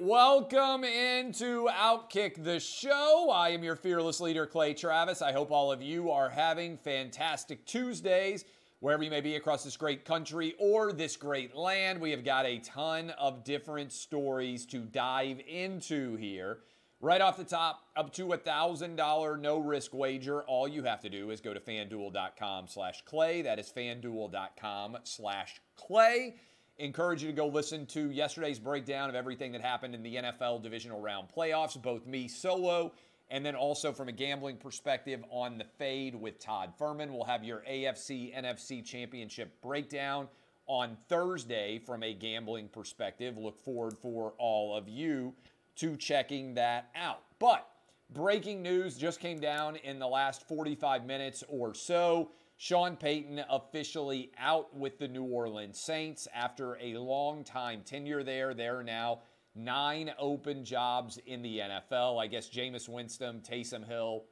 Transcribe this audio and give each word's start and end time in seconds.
Welcome 0.00 0.82
into 0.82 1.68
Outkick 1.68 2.42
the 2.42 2.58
show. 2.58 3.30
I 3.32 3.50
am 3.50 3.62
your 3.62 3.76
fearless 3.76 4.20
leader, 4.20 4.44
Clay 4.44 4.74
Travis. 4.74 5.22
I 5.22 5.30
hope 5.30 5.52
all 5.52 5.70
of 5.70 5.80
you 5.82 6.10
are 6.10 6.28
having 6.28 6.76
fantastic 6.78 7.64
Tuesdays 7.64 8.44
wherever 8.80 9.04
you 9.04 9.10
may 9.10 9.20
be 9.20 9.36
across 9.36 9.62
this 9.62 9.76
great 9.76 10.04
country 10.04 10.56
or 10.58 10.92
this 10.92 11.16
great 11.16 11.54
land. 11.54 12.00
We 12.00 12.10
have 12.10 12.24
got 12.24 12.44
a 12.44 12.58
ton 12.58 13.10
of 13.10 13.44
different 13.44 13.92
stories 13.92 14.66
to 14.66 14.78
dive 14.78 15.40
into 15.46 16.16
here. 16.16 16.58
Right 17.00 17.20
off 17.20 17.36
the 17.36 17.44
top, 17.44 17.84
up 17.96 18.12
to 18.14 18.32
a 18.32 18.38
$1,000 18.38 19.40
no 19.40 19.58
risk 19.58 19.94
wager. 19.94 20.42
All 20.42 20.66
you 20.66 20.82
have 20.82 21.02
to 21.02 21.08
do 21.08 21.30
is 21.30 21.40
go 21.40 21.54
to 21.54 21.60
fanduel.com 21.60 22.66
slash 22.66 23.02
clay. 23.04 23.42
That 23.42 23.60
is 23.60 23.70
fanduel.com 23.70 24.98
slash 25.04 25.60
clay. 25.76 26.34
Encourage 26.78 27.22
you 27.22 27.28
to 27.28 27.36
go 27.36 27.46
listen 27.46 27.86
to 27.86 28.10
yesterday's 28.10 28.58
breakdown 28.58 29.08
of 29.08 29.14
everything 29.14 29.52
that 29.52 29.60
happened 29.60 29.94
in 29.94 30.02
the 30.02 30.16
NFL 30.16 30.62
divisional 30.62 31.00
round 31.00 31.28
playoffs, 31.34 31.80
both 31.80 32.06
me 32.06 32.26
solo 32.26 32.92
and 33.30 33.44
then 33.44 33.54
also 33.54 33.92
from 33.92 34.08
a 34.08 34.12
gambling 34.12 34.56
perspective 34.56 35.24
on 35.30 35.58
the 35.58 35.64
fade 35.78 36.14
with 36.14 36.38
Todd 36.38 36.72
Fuhrman. 36.78 37.10
We'll 37.10 37.24
have 37.24 37.42
your 37.42 37.62
AFC 37.68 38.34
NFC 38.36 38.84
championship 38.84 39.60
breakdown 39.62 40.28
on 40.66 40.96
Thursday 41.08 41.78
from 41.78 42.02
a 42.02 42.12
gambling 42.12 42.68
perspective. 42.68 43.36
Look 43.36 43.58
forward 43.58 43.94
for 44.00 44.34
all 44.38 44.76
of 44.76 44.88
you 44.88 45.34
to 45.76 45.96
checking 45.96 46.54
that 46.54 46.90
out. 46.94 47.22
But 47.38 47.66
breaking 48.12 48.62
news 48.62 48.96
just 48.96 49.20
came 49.20 49.40
down 49.40 49.76
in 49.76 49.98
the 49.98 50.06
last 50.06 50.46
45 50.46 51.06
minutes 51.06 51.42
or 51.48 51.74
so. 51.74 52.30
Sean 52.56 52.96
Payton 52.96 53.42
officially 53.50 54.30
out 54.38 54.74
with 54.76 54.98
the 54.98 55.08
New 55.08 55.24
Orleans 55.24 55.80
Saints 55.80 56.28
after 56.34 56.78
a 56.80 56.96
long 56.96 57.44
time 57.44 57.82
tenure 57.84 58.22
there. 58.22 58.54
There 58.54 58.78
are 58.78 58.84
now 58.84 59.20
nine 59.54 60.12
open 60.18 60.64
jobs 60.64 61.18
in 61.26 61.42
the 61.42 61.58
NFL. 61.58 62.22
I 62.22 62.26
guess 62.26 62.48
Jameis 62.48 62.88
Winston, 62.88 63.40
Taysom 63.40 63.86
Hill, 63.86 64.24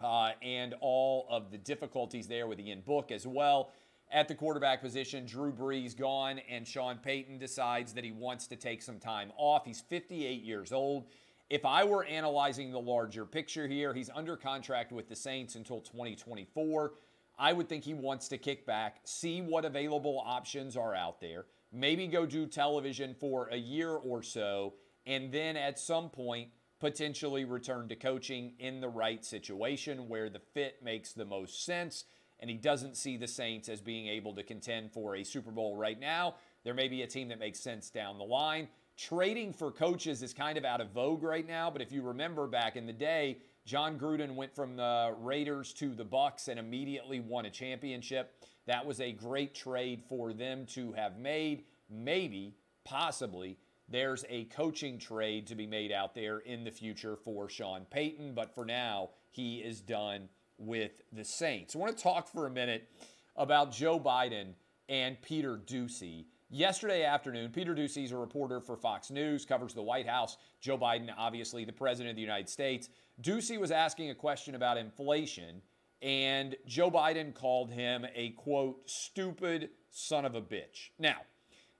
uh, 0.00 0.32
and 0.42 0.74
all 0.80 1.26
of 1.30 1.50
the 1.50 1.58
difficulties 1.58 2.26
there 2.26 2.46
with 2.46 2.60
Ian 2.60 2.80
Book 2.80 3.10
as 3.10 3.26
well. 3.26 3.70
At 4.10 4.26
the 4.26 4.34
quarterback 4.34 4.80
position, 4.80 5.26
Drew 5.26 5.52
Brees 5.52 5.96
gone, 5.96 6.40
and 6.48 6.66
Sean 6.66 6.96
Payton 6.96 7.38
decides 7.38 7.92
that 7.92 8.04
he 8.04 8.10
wants 8.10 8.46
to 8.46 8.56
take 8.56 8.80
some 8.80 8.98
time 8.98 9.32
off. 9.36 9.66
He's 9.66 9.82
58 9.82 10.42
years 10.42 10.72
old. 10.72 11.04
If 11.50 11.64
I 11.64 11.84
were 11.84 12.04
analyzing 12.04 12.72
the 12.72 12.80
larger 12.80 13.24
picture 13.26 13.66
here, 13.66 13.92
he's 13.92 14.10
under 14.14 14.36
contract 14.36 14.92
with 14.92 15.08
the 15.08 15.16
Saints 15.16 15.56
until 15.56 15.80
2024. 15.80 16.92
I 17.38 17.52
would 17.52 17.68
think 17.68 17.84
he 17.84 17.94
wants 17.94 18.28
to 18.28 18.38
kick 18.38 18.66
back, 18.66 19.00
see 19.04 19.40
what 19.40 19.64
available 19.64 20.22
options 20.24 20.76
are 20.76 20.94
out 20.94 21.20
there, 21.20 21.46
maybe 21.72 22.06
go 22.06 22.26
do 22.26 22.46
television 22.46 23.14
for 23.14 23.48
a 23.48 23.56
year 23.56 23.90
or 23.90 24.22
so, 24.22 24.74
and 25.06 25.32
then 25.32 25.56
at 25.56 25.78
some 25.78 26.10
point 26.10 26.48
potentially 26.80 27.44
return 27.44 27.88
to 27.88 27.96
coaching 27.96 28.52
in 28.58 28.80
the 28.80 28.88
right 28.88 29.24
situation 29.24 30.08
where 30.08 30.30
the 30.30 30.38
fit 30.38 30.76
makes 30.82 31.12
the 31.12 31.24
most 31.24 31.64
sense. 31.64 32.04
And 32.40 32.48
he 32.48 32.56
doesn't 32.56 32.96
see 32.96 33.16
the 33.16 33.26
Saints 33.26 33.68
as 33.68 33.80
being 33.80 34.06
able 34.06 34.32
to 34.36 34.44
contend 34.44 34.92
for 34.92 35.16
a 35.16 35.24
Super 35.24 35.50
Bowl 35.50 35.76
right 35.76 35.98
now. 35.98 36.36
There 36.62 36.74
may 36.74 36.86
be 36.86 37.02
a 37.02 37.06
team 37.06 37.28
that 37.28 37.40
makes 37.40 37.58
sense 37.58 37.90
down 37.90 38.16
the 38.16 38.24
line. 38.24 38.68
Trading 38.96 39.52
for 39.52 39.72
coaches 39.72 40.22
is 40.22 40.32
kind 40.32 40.56
of 40.56 40.64
out 40.64 40.80
of 40.80 40.90
vogue 40.90 41.22
right 41.22 41.46
now, 41.46 41.70
but 41.70 41.82
if 41.82 41.90
you 41.90 42.02
remember 42.02 42.46
back 42.46 42.76
in 42.76 42.86
the 42.86 42.92
day, 42.92 43.38
Jon 43.68 43.98
Gruden 43.98 44.34
went 44.34 44.54
from 44.54 44.76
the 44.76 45.14
Raiders 45.18 45.74
to 45.74 45.94
the 45.94 46.06
Bucs 46.06 46.48
and 46.48 46.58
immediately 46.58 47.20
won 47.20 47.44
a 47.44 47.50
championship. 47.50 48.42
That 48.64 48.86
was 48.86 48.98
a 48.98 49.12
great 49.12 49.54
trade 49.54 50.02
for 50.08 50.32
them 50.32 50.64
to 50.68 50.92
have 50.92 51.18
made. 51.18 51.64
Maybe, 51.90 52.56
possibly, 52.86 53.58
there's 53.86 54.24
a 54.30 54.44
coaching 54.44 54.98
trade 54.98 55.46
to 55.48 55.54
be 55.54 55.66
made 55.66 55.92
out 55.92 56.14
there 56.14 56.38
in 56.38 56.64
the 56.64 56.70
future 56.70 57.14
for 57.14 57.50
Sean 57.50 57.84
Payton, 57.90 58.32
but 58.32 58.54
for 58.54 58.64
now, 58.64 59.10
he 59.32 59.58
is 59.58 59.82
done 59.82 60.30
with 60.56 61.02
the 61.12 61.24
Saints. 61.24 61.76
I 61.76 61.78
want 61.78 61.94
to 61.94 62.02
talk 62.02 62.26
for 62.26 62.46
a 62.46 62.50
minute 62.50 62.88
about 63.36 63.70
Joe 63.70 64.00
Biden 64.00 64.54
and 64.88 65.20
Peter 65.20 65.58
Doocy. 65.58 66.24
Yesterday 66.50 67.04
afternoon, 67.04 67.50
Peter 67.50 67.74
is 67.76 68.10
a 68.10 68.16
reporter 68.16 68.58
for 68.62 68.74
Fox 68.74 69.10
News, 69.10 69.44
covers 69.44 69.74
the 69.74 69.82
White 69.82 70.08
House. 70.08 70.38
Joe 70.62 70.78
Biden, 70.78 71.10
obviously 71.14 71.66
the 71.66 71.74
president 71.74 72.08
of 72.08 72.16
the 72.16 72.22
United 72.22 72.48
States. 72.48 72.88
Doocy 73.20 73.60
was 73.60 73.70
asking 73.70 74.08
a 74.08 74.14
question 74.14 74.54
about 74.54 74.78
inflation, 74.78 75.60
and 76.00 76.56
Joe 76.66 76.90
Biden 76.90 77.34
called 77.34 77.70
him 77.70 78.06
a 78.14 78.30
quote, 78.30 78.80
stupid 78.88 79.68
son 79.90 80.24
of 80.24 80.36
a 80.36 80.40
bitch. 80.40 80.88
Now, 80.98 81.16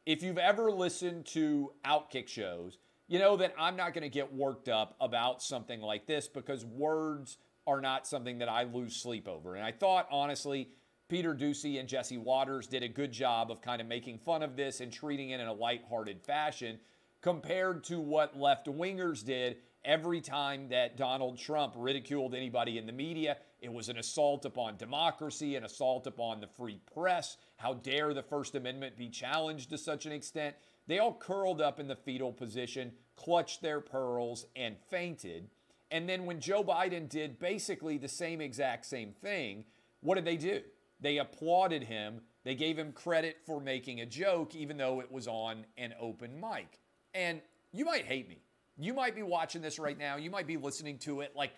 if 0.04 0.22
you've 0.22 0.36
ever 0.36 0.70
listened 0.70 1.24
to 1.28 1.72
Outkick 1.86 2.28
shows, 2.28 2.76
you 3.06 3.18
know 3.18 3.38
that 3.38 3.54
I'm 3.58 3.74
not 3.74 3.94
going 3.94 4.02
to 4.02 4.10
get 4.10 4.34
worked 4.34 4.68
up 4.68 4.96
about 5.00 5.42
something 5.42 5.80
like 5.80 6.06
this 6.06 6.28
because 6.28 6.66
words 6.66 7.38
are 7.66 7.80
not 7.80 8.06
something 8.06 8.38
that 8.40 8.50
I 8.50 8.64
lose 8.64 8.96
sleep 8.96 9.28
over. 9.28 9.54
And 9.54 9.64
I 9.64 9.72
thought, 9.72 10.08
honestly, 10.10 10.68
Peter 11.08 11.34
Doocy 11.34 11.80
and 11.80 11.88
Jesse 11.88 12.18
Watters 12.18 12.66
did 12.66 12.82
a 12.82 12.88
good 12.88 13.12
job 13.12 13.50
of 13.50 13.62
kind 13.62 13.80
of 13.80 13.86
making 13.86 14.18
fun 14.18 14.42
of 14.42 14.56
this 14.56 14.80
and 14.80 14.92
treating 14.92 15.30
it 15.30 15.40
in 15.40 15.46
a 15.46 15.52
lighthearted 15.52 16.20
fashion 16.20 16.78
compared 17.22 17.82
to 17.84 17.98
what 17.98 18.38
left 18.38 18.66
wingers 18.66 19.24
did 19.24 19.56
every 19.86 20.20
time 20.20 20.68
that 20.68 20.98
Donald 20.98 21.38
Trump 21.38 21.72
ridiculed 21.76 22.34
anybody 22.34 22.76
in 22.76 22.84
the 22.84 22.92
media. 22.92 23.38
It 23.62 23.72
was 23.72 23.88
an 23.88 23.96
assault 23.96 24.44
upon 24.44 24.76
democracy, 24.76 25.56
an 25.56 25.64
assault 25.64 26.06
upon 26.06 26.40
the 26.40 26.46
free 26.46 26.78
press. 26.92 27.38
How 27.56 27.74
dare 27.74 28.12
the 28.12 28.22
First 28.22 28.54
Amendment 28.54 28.98
be 28.98 29.08
challenged 29.08 29.70
to 29.70 29.78
such 29.78 30.04
an 30.04 30.12
extent? 30.12 30.56
They 30.88 30.98
all 30.98 31.14
curled 31.14 31.62
up 31.62 31.80
in 31.80 31.88
the 31.88 31.96
fetal 31.96 32.32
position, 32.32 32.92
clutched 33.16 33.62
their 33.62 33.80
pearls, 33.80 34.44
and 34.54 34.76
fainted. 34.90 35.48
And 35.90 36.06
then 36.06 36.26
when 36.26 36.38
Joe 36.38 36.62
Biden 36.62 37.08
did 37.08 37.38
basically 37.38 37.96
the 37.96 38.08
same 38.08 38.42
exact 38.42 38.84
same 38.84 39.12
thing, 39.12 39.64
what 40.00 40.16
did 40.16 40.26
they 40.26 40.36
do? 40.36 40.60
They 41.00 41.18
applauded 41.18 41.82
him. 41.82 42.20
They 42.44 42.54
gave 42.54 42.78
him 42.78 42.92
credit 42.92 43.38
for 43.46 43.60
making 43.60 44.00
a 44.00 44.06
joke, 44.06 44.54
even 44.54 44.76
though 44.76 45.00
it 45.00 45.10
was 45.10 45.28
on 45.28 45.64
an 45.76 45.94
open 46.00 46.40
mic. 46.40 46.78
And 47.14 47.40
you 47.72 47.84
might 47.84 48.04
hate 48.04 48.28
me. 48.28 48.38
You 48.78 48.94
might 48.94 49.14
be 49.14 49.22
watching 49.22 49.60
this 49.60 49.78
right 49.78 49.98
now. 49.98 50.16
You 50.16 50.30
might 50.30 50.46
be 50.46 50.56
listening 50.56 50.98
to 50.98 51.20
it 51.20 51.32
like, 51.34 51.52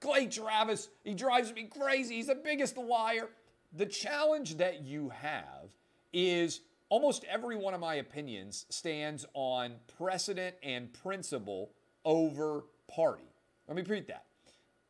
Clay 0.00 0.26
Travis, 0.26 0.88
he 1.04 1.14
drives 1.14 1.52
me 1.54 1.64
crazy. 1.64 2.16
He's 2.16 2.26
the 2.26 2.34
biggest 2.34 2.76
liar. 2.76 3.28
The 3.72 3.86
challenge 3.86 4.56
that 4.56 4.82
you 4.82 5.10
have 5.10 5.70
is 6.12 6.60
almost 6.88 7.24
every 7.24 7.56
one 7.56 7.72
of 7.72 7.80
my 7.80 7.94
opinions 7.94 8.66
stands 8.68 9.24
on 9.32 9.74
precedent 9.96 10.56
and 10.62 10.92
principle 10.92 11.70
over 12.04 12.64
party. 12.88 13.32
Let 13.68 13.76
me 13.76 13.82
repeat 13.82 14.08
that. 14.08 14.24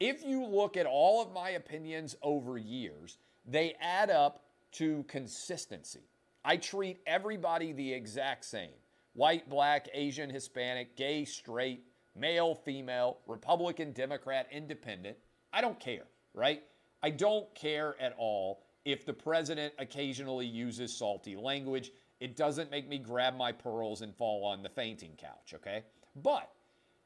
If 0.01 0.25
you 0.25 0.45
look 0.45 0.77
at 0.77 0.87
all 0.87 1.23
of 1.23 1.33
my 1.33 1.51
opinions 1.51 2.17
over 2.23 2.59
years, 2.59 3.19
they 3.47 3.75
add 3.81 4.11
up 4.11 4.45
to 4.73 5.05
consistency. 5.05 6.09
I 6.45 6.57
treat 6.57 7.01
everybody 7.07 7.73
the 7.73 7.93
exact 7.93 8.45
same 8.45 8.71
white, 9.15 9.49
black, 9.49 9.89
Asian, 9.93 10.31
Hispanic, 10.31 10.97
gay, 10.97 11.25
straight, 11.25 11.85
male, 12.17 12.55
female, 12.55 13.19
Republican, 13.27 13.93
Democrat, 13.93 14.49
independent. 14.51 15.17
I 15.53 15.61
don't 15.61 15.79
care, 15.79 16.05
right? 16.35 16.63
I 17.03 17.11
don't 17.11 17.53
care 17.55 17.95
at 18.01 18.15
all 18.17 18.63
if 18.85 19.05
the 19.05 19.13
president 19.13 19.75
occasionally 19.79 20.47
uses 20.47 20.97
salty 20.97 21.37
language. 21.37 21.93
It 22.21 22.37
doesn't 22.37 22.71
make 22.71 22.89
me 22.89 22.99
grab 22.99 23.37
my 23.37 23.53
pearls 23.53 24.03
and 24.03 24.15
fall 24.17 24.45
on 24.45 24.63
the 24.63 24.69
fainting 24.69 25.13
couch, 25.17 25.55
okay? 25.55 25.85
But 26.17 26.51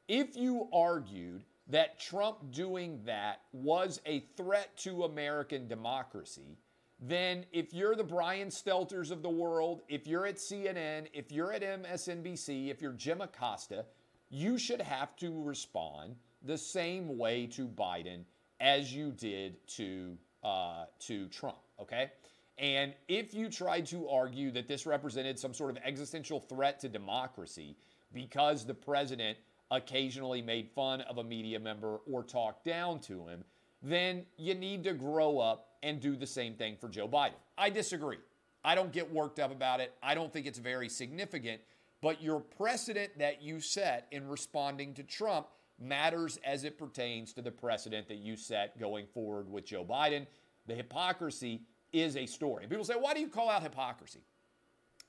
if 0.08 0.36
you 0.36 0.68
argued 0.72 1.44
that 1.68 1.98
Trump 1.98 2.52
doing 2.52 3.00
that 3.04 3.40
was 3.52 4.00
a 4.06 4.20
threat 4.36 4.76
to 4.78 5.04
American 5.04 5.66
democracy, 5.66 6.58
then 7.00 7.44
if 7.52 7.74
you're 7.74 7.94
the 7.94 8.04
Brian 8.04 8.48
Stelters 8.48 9.10
of 9.10 9.22
the 9.22 9.28
world, 9.30 9.82
if 9.88 10.06
you're 10.06 10.26
at 10.26 10.36
CNN, 10.36 11.08
if 11.12 11.30
you're 11.30 11.52
at 11.52 11.62
MSNBC, 11.62 12.70
if 12.70 12.80
you're 12.80 12.92
Jim 12.92 13.20
Acosta, 13.20 13.84
you 14.30 14.58
should 14.58 14.80
have 14.80 15.14
to 15.16 15.42
respond 15.42 16.16
the 16.42 16.56
same 16.56 17.18
way 17.18 17.46
to 17.46 17.66
Biden 17.66 18.24
as 18.60 18.94
you 18.94 19.12
did 19.12 19.56
to 19.68 20.16
uh, 20.42 20.84
to 21.00 21.28
Trump. 21.28 21.58
Okay. 21.80 22.10
And 22.58 22.94
if 23.08 23.34
you 23.34 23.50
tried 23.50 23.84
to 23.86 24.08
argue 24.08 24.50
that 24.52 24.66
this 24.66 24.86
represented 24.86 25.38
some 25.38 25.52
sort 25.52 25.70
of 25.70 25.78
existential 25.84 26.40
threat 26.40 26.80
to 26.80 26.88
democracy, 26.88 27.76
because 28.14 28.64
the 28.64 28.72
president 28.72 29.36
occasionally 29.70 30.42
made 30.42 30.68
fun 30.70 31.00
of 31.02 31.18
a 31.18 31.24
media 31.24 31.58
member 31.58 31.98
or 32.10 32.22
talked 32.22 32.64
down 32.64 33.00
to 33.00 33.26
him, 33.26 33.44
then 33.82 34.24
you 34.36 34.54
need 34.54 34.84
to 34.84 34.92
grow 34.92 35.38
up 35.38 35.68
and 35.82 36.00
do 36.00 36.16
the 36.16 36.26
same 36.26 36.54
thing 36.54 36.76
for 36.80 36.88
Joe 36.88 37.08
Biden. 37.08 37.34
I 37.58 37.70
disagree. 37.70 38.18
I 38.64 38.74
don't 38.74 38.92
get 38.92 39.12
worked 39.12 39.38
up 39.38 39.52
about 39.52 39.80
it. 39.80 39.94
I 40.02 40.14
don't 40.14 40.32
think 40.32 40.46
it's 40.46 40.58
very 40.58 40.88
significant. 40.88 41.60
But 42.00 42.22
your 42.22 42.40
precedent 42.40 43.18
that 43.18 43.42
you 43.42 43.60
set 43.60 44.06
in 44.10 44.28
responding 44.28 44.94
to 44.94 45.02
Trump 45.02 45.46
matters 45.78 46.38
as 46.44 46.64
it 46.64 46.78
pertains 46.78 47.32
to 47.34 47.42
the 47.42 47.50
precedent 47.50 48.08
that 48.08 48.18
you 48.18 48.36
set 48.36 48.78
going 48.78 49.06
forward 49.06 49.50
with 49.50 49.64
Joe 49.64 49.84
Biden. 49.84 50.26
The 50.66 50.74
hypocrisy 50.74 51.62
is 51.92 52.16
a 52.16 52.26
story. 52.26 52.66
People 52.66 52.84
say, 52.84 52.94
why 52.94 53.14
do 53.14 53.20
you 53.20 53.28
call 53.28 53.48
out 53.48 53.62
hypocrisy? 53.62 54.20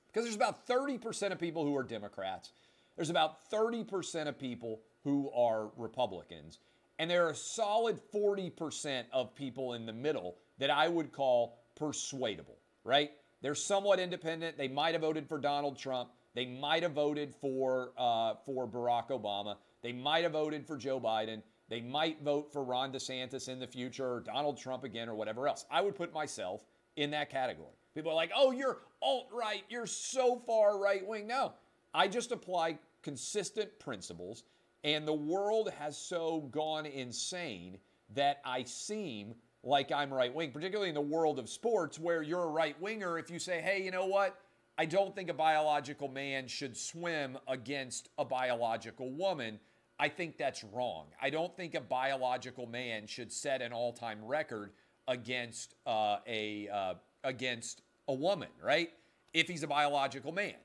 Because 0.07 0.23
there's 0.23 0.35
about 0.35 0.67
30% 0.67 1.31
of 1.31 1.39
people 1.39 1.65
who 1.65 1.75
are 1.75 1.83
Democrats, 1.83 2.51
there's 2.97 3.09
about 3.09 3.49
30% 3.49 4.27
of 4.27 4.37
people 4.37 4.81
who 5.03 5.31
are 5.31 5.69
Republicans, 5.77 6.59
and 6.99 7.09
there 7.09 7.25
are 7.27 7.29
a 7.29 7.35
solid 7.35 7.99
40% 8.13 9.05
of 9.13 9.33
people 9.33 9.73
in 9.73 9.85
the 9.85 9.93
middle 9.93 10.35
that 10.57 10.69
I 10.69 10.89
would 10.89 11.11
call 11.13 11.59
persuadable, 11.75 12.57
right? 12.83 13.11
They're 13.41 13.55
somewhat 13.55 13.99
independent. 13.99 14.57
They 14.57 14.67
might 14.67 14.93
have 14.93 15.01
voted 15.01 15.27
for 15.27 15.37
Donald 15.37 15.77
Trump. 15.77 16.09
They 16.33 16.45
might 16.45 16.83
have 16.83 16.93
voted 16.93 17.33
for 17.35 17.91
uh, 17.97 18.35
for 18.45 18.67
Barack 18.67 19.09
Obama. 19.09 19.57
They 19.81 19.93
might 19.93 20.23
have 20.23 20.33
voted 20.33 20.65
for 20.65 20.75
Joe 20.75 20.99
Biden. 20.99 21.41
They 21.69 21.81
might 21.81 22.21
vote 22.23 22.51
for 22.51 22.63
Ron 22.63 22.91
DeSantis 22.91 23.49
in 23.49 23.59
the 23.59 23.67
future, 23.67 24.05
or 24.05 24.19
Donald 24.21 24.57
Trump 24.57 24.83
again, 24.83 25.09
or 25.09 25.15
whatever 25.15 25.47
else. 25.47 25.65
I 25.69 25.81
would 25.81 25.95
put 25.95 26.13
myself 26.13 26.63
in 26.95 27.11
that 27.11 27.29
category. 27.29 27.75
People 27.93 28.11
are 28.11 28.15
like, 28.15 28.31
"Oh, 28.35 28.51
you're 28.51 28.79
alt 29.01 29.29
right. 29.31 29.63
You're 29.69 29.87
so 29.87 30.37
far 30.45 30.79
right 30.79 31.05
wing." 31.05 31.27
No, 31.27 31.53
I 31.93 32.07
just 32.07 32.31
apply 32.31 32.79
consistent 33.07 33.79
principles, 33.79 34.43
and 34.83 35.07
the 35.07 35.13
world 35.13 35.71
has 35.79 35.97
so 35.97 36.41
gone 36.51 36.85
insane 36.85 37.77
that 38.13 38.41
I 38.43 38.63
seem 38.63 39.33
like 39.63 39.93
I'm 39.93 40.13
right 40.13 40.33
wing, 40.33 40.51
particularly 40.51 40.89
in 40.89 40.95
the 40.95 40.99
world 40.99 41.39
of 41.39 41.47
sports 41.47 41.97
where 41.97 42.21
you're 42.21 42.43
a 42.43 42.49
right 42.49 42.79
winger. 42.81 43.17
If 43.17 43.31
you 43.31 43.39
say, 43.39 43.61
hey, 43.61 43.81
you 43.81 43.91
know 43.91 44.07
what? 44.07 44.37
I 44.77 44.85
don't 44.85 45.15
think 45.15 45.29
a 45.29 45.33
biological 45.33 46.09
man 46.09 46.49
should 46.49 46.75
swim 46.75 47.37
against 47.47 48.09
a 48.17 48.25
biological 48.25 49.09
woman. 49.09 49.57
I 49.97 50.09
think 50.09 50.37
that's 50.37 50.65
wrong. 50.65 51.05
I 51.21 51.29
don't 51.29 51.55
think 51.55 51.75
a 51.75 51.81
biological 51.81 52.67
man 52.67 53.07
should 53.07 53.31
set 53.31 53.61
an 53.61 53.71
all-time 53.71 54.19
record 54.21 54.71
against 55.07 55.75
uh, 55.85 56.17
a 56.27 56.67
uh, 56.67 56.93
against 57.23 57.83
a 58.09 58.13
woman, 58.13 58.49
right? 58.61 58.89
If 59.33 59.47
he's 59.47 59.63
a 59.63 59.67
biological 59.67 60.33
man. 60.33 60.55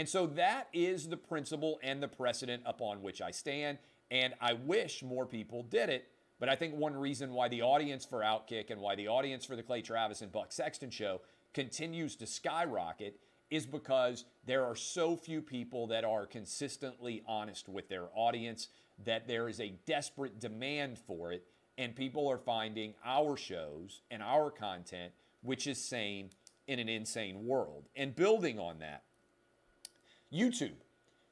And 0.00 0.08
so 0.08 0.26
that 0.28 0.68
is 0.72 1.10
the 1.10 1.16
principle 1.18 1.78
and 1.82 2.02
the 2.02 2.08
precedent 2.08 2.62
upon 2.64 3.02
which 3.02 3.20
I 3.20 3.32
stand. 3.32 3.76
And 4.10 4.32
I 4.40 4.54
wish 4.54 5.02
more 5.02 5.26
people 5.26 5.62
did 5.62 5.90
it. 5.90 6.08
But 6.38 6.48
I 6.48 6.56
think 6.56 6.74
one 6.74 6.96
reason 6.96 7.34
why 7.34 7.48
the 7.48 7.60
audience 7.60 8.06
for 8.06 8.20
Outkick 8.20 8.70
and 8.70 8.80
why 8.80 8.94
the 8.94 9.08
audience 9.08 9.44
for 9.44 9.56
the 9.56 9.62
Clay 9.62 9.82
Travis 9.82 10.22
and 10.22 10.32
Buck 10.32 10.52
Sexton 10.52 10.88
show 10.88 11.20
continues 11.52 12.16
to 12.16 12.26
skyrocket 12.26 13.20
is 13.50 13.66
because 13.66 14.24
there 14.46 14.64
are 14.64 14.74
so 14.74 15.16
few 15.16 15.42
people 15.42 15.86
that 15.88 16.02
are 16.02 16.24
consistently 16.24 17.22
honest 17.26 17.68
with 17.68 17.90
their 17.90 18.06
audience 18.14 18.68
that 19.04 19.28
there 19.28 19.50
is 19.50 19.60
a 19.60 19.74
desperate 19.84 20.40
demand 20.40 20.96
for 20.96 21.30
it. 21.30 21.44
And 21.76 21.94
people 21.94 22.26
are 22.26 22.38
finding 22.38 22.94
our 23.04 23.36
shows 23.36 24.00
and 24.10 24.22
our 24.22 24.50
content, 24.50 25.12
which 25.42 25.66
is 25.66 25.76
sane 25.76 26.30
in 26.66 26.78
an 26.78 26.88
insane 26.88 27.44
world. 27.44 27.90
And 27.94 28.16
building 28.16 28.58
on 28.58 28.78
that, 28.78 29.02
YouTube 30.32 30.76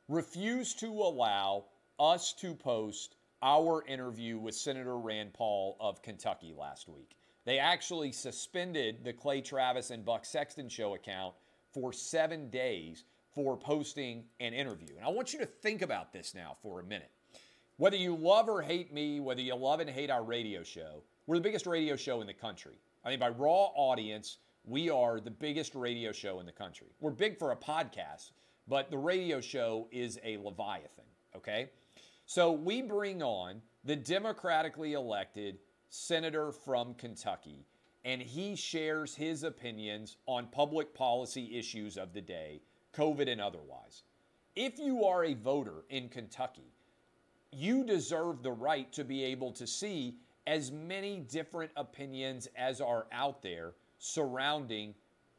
refused 0.09 0.81
to 0.81 0.87
allow 0.87 1.67
us 2.01 2.33
to 2.33 2.55
post 2.55 3.15
our 3.43 3.85
interview 3.87 4.39
with 4.39 4.55
Senator 4.55 4.99
Rand 4.99 5.33
Paul 5.35 5.77
of 5.79 6.03
Kentucky 6.03 6.53
last 6.57 6.89
week. 6.89 7.17
They 7.45 7.59
actually 7.59 8.11
suspended 8.11 9.05
the 9.05 9.13
Clay 9.13 9.41
Travis 9.41 9.91
and 9.91 10.05
Buck 10.05 10.25
Sexton 10.25 10.69
show 10.69 10.95
account 10.95 11.35
for 11.73 11.93
seven 11.93 12.51
days 12.51 13.05
for 13.33 13.57
posting 13.57 14.25
an 14.41 14.53
interview. 14.53 14.97
And 14.97 15.05
I 15.07 15.11
want 15.11 15.33
you 15.33 15.39
to 15.39 15.47
think 15.47 15.83
about 15.83 16.13
this 16.13 16.35
now 16.35 16.57
for 16.61 16.81
a 16.81 16.85
minute. 16.85 17.13
Whether 17.77 17.97
you 17.97 18.17
love 18.17 18.49
or 18.49 18.63
hate 18.63 18.93
me, 18.93 19.21
whether 19.21 19.41
you 19.41 19.55
love 19.55 19.79
and 19.79 19.89
hate 19.89 20.11
our 20.11 20.25
radio 20.25 20.65
show, 20.65 21.05
we're 21.27 21.37
the 21.37 21.43
biggest 21.43 21.67
radio 21.67 21.95
show 21.95 22.21
in 22.21 22.27
the 22.27 22.35
country. 22.35 22.81
I 23.05 23.11
mean, 23.11 23.21
by 23.21 23.29
raw 23.29 23.71
audience, 23.77 24.39
we 24.65 24.91
are 24.91 25.21
the 25.21 25.31
biggest 25.31 25.77
radio 25.77 26.11
show 26.11 26.41
in 26.41 26.47
the 26.47 26.53
country. 26.53 26.89
We're 26.99 27.13
big 27.13 27.39
for 27.39 27.53
a 27.53 27.57
podcast, 27.57 28.33
but 28.69 28.91
the 28.91 28.99
radio 28.99 29.41
show 29.41 29.89
is 29.91 30.19
a 30.25 30.37
Leviathan, 30.37 31.05
okay? 31.35 31.71
So 32.27 32.53
we 32.53 32.83
bring 32.83 33.23
on 33.23 33.63
the 33.85 33.97
democratically 33.97 34.93
elected 34.93 35.59
senator 35.89 36.53
from 36.53 36.95
Kentucky, 36.95 37.65
and 38.05 38.21
he 38.21 38.55
shares 38.55 39.15
his 39.15 39.43
opinions 39.43 40.19
on 40.27 40.49
public 40.49 40.95
policy 40.95 41.59
issues 41.59 41.97
of 41.97 42.13
the 42.13 42.21
day, 42.21 42.61
COVID 42.95 43.29
and 43.31 43.41
otherwise. 43.41 44.03
If 44.55 44.79
you 44.79 45.05
are 45.05 45.25
a 45.25 45.35
voter 45.35 45.85
in 45.89 46.09
Kentucky, 46.09 46.73
you 47.53 47.85
deserve 47.85 48.43
the 48.43 48.53
right 48.53 48.93
to 48.93 49.05
be 49.05 49.25
able 49.25 49.53
to 49.53 49.67
see 49.67 50.19
as 50.47 50.71
many 50.71 51.21
different 51.21 51.71
opinions 51.77 52.49
as 52.57 52.81
are 52.81 53.07
out 53.13 53.43
there 53.43 53.73
surrounding 53.99 54.95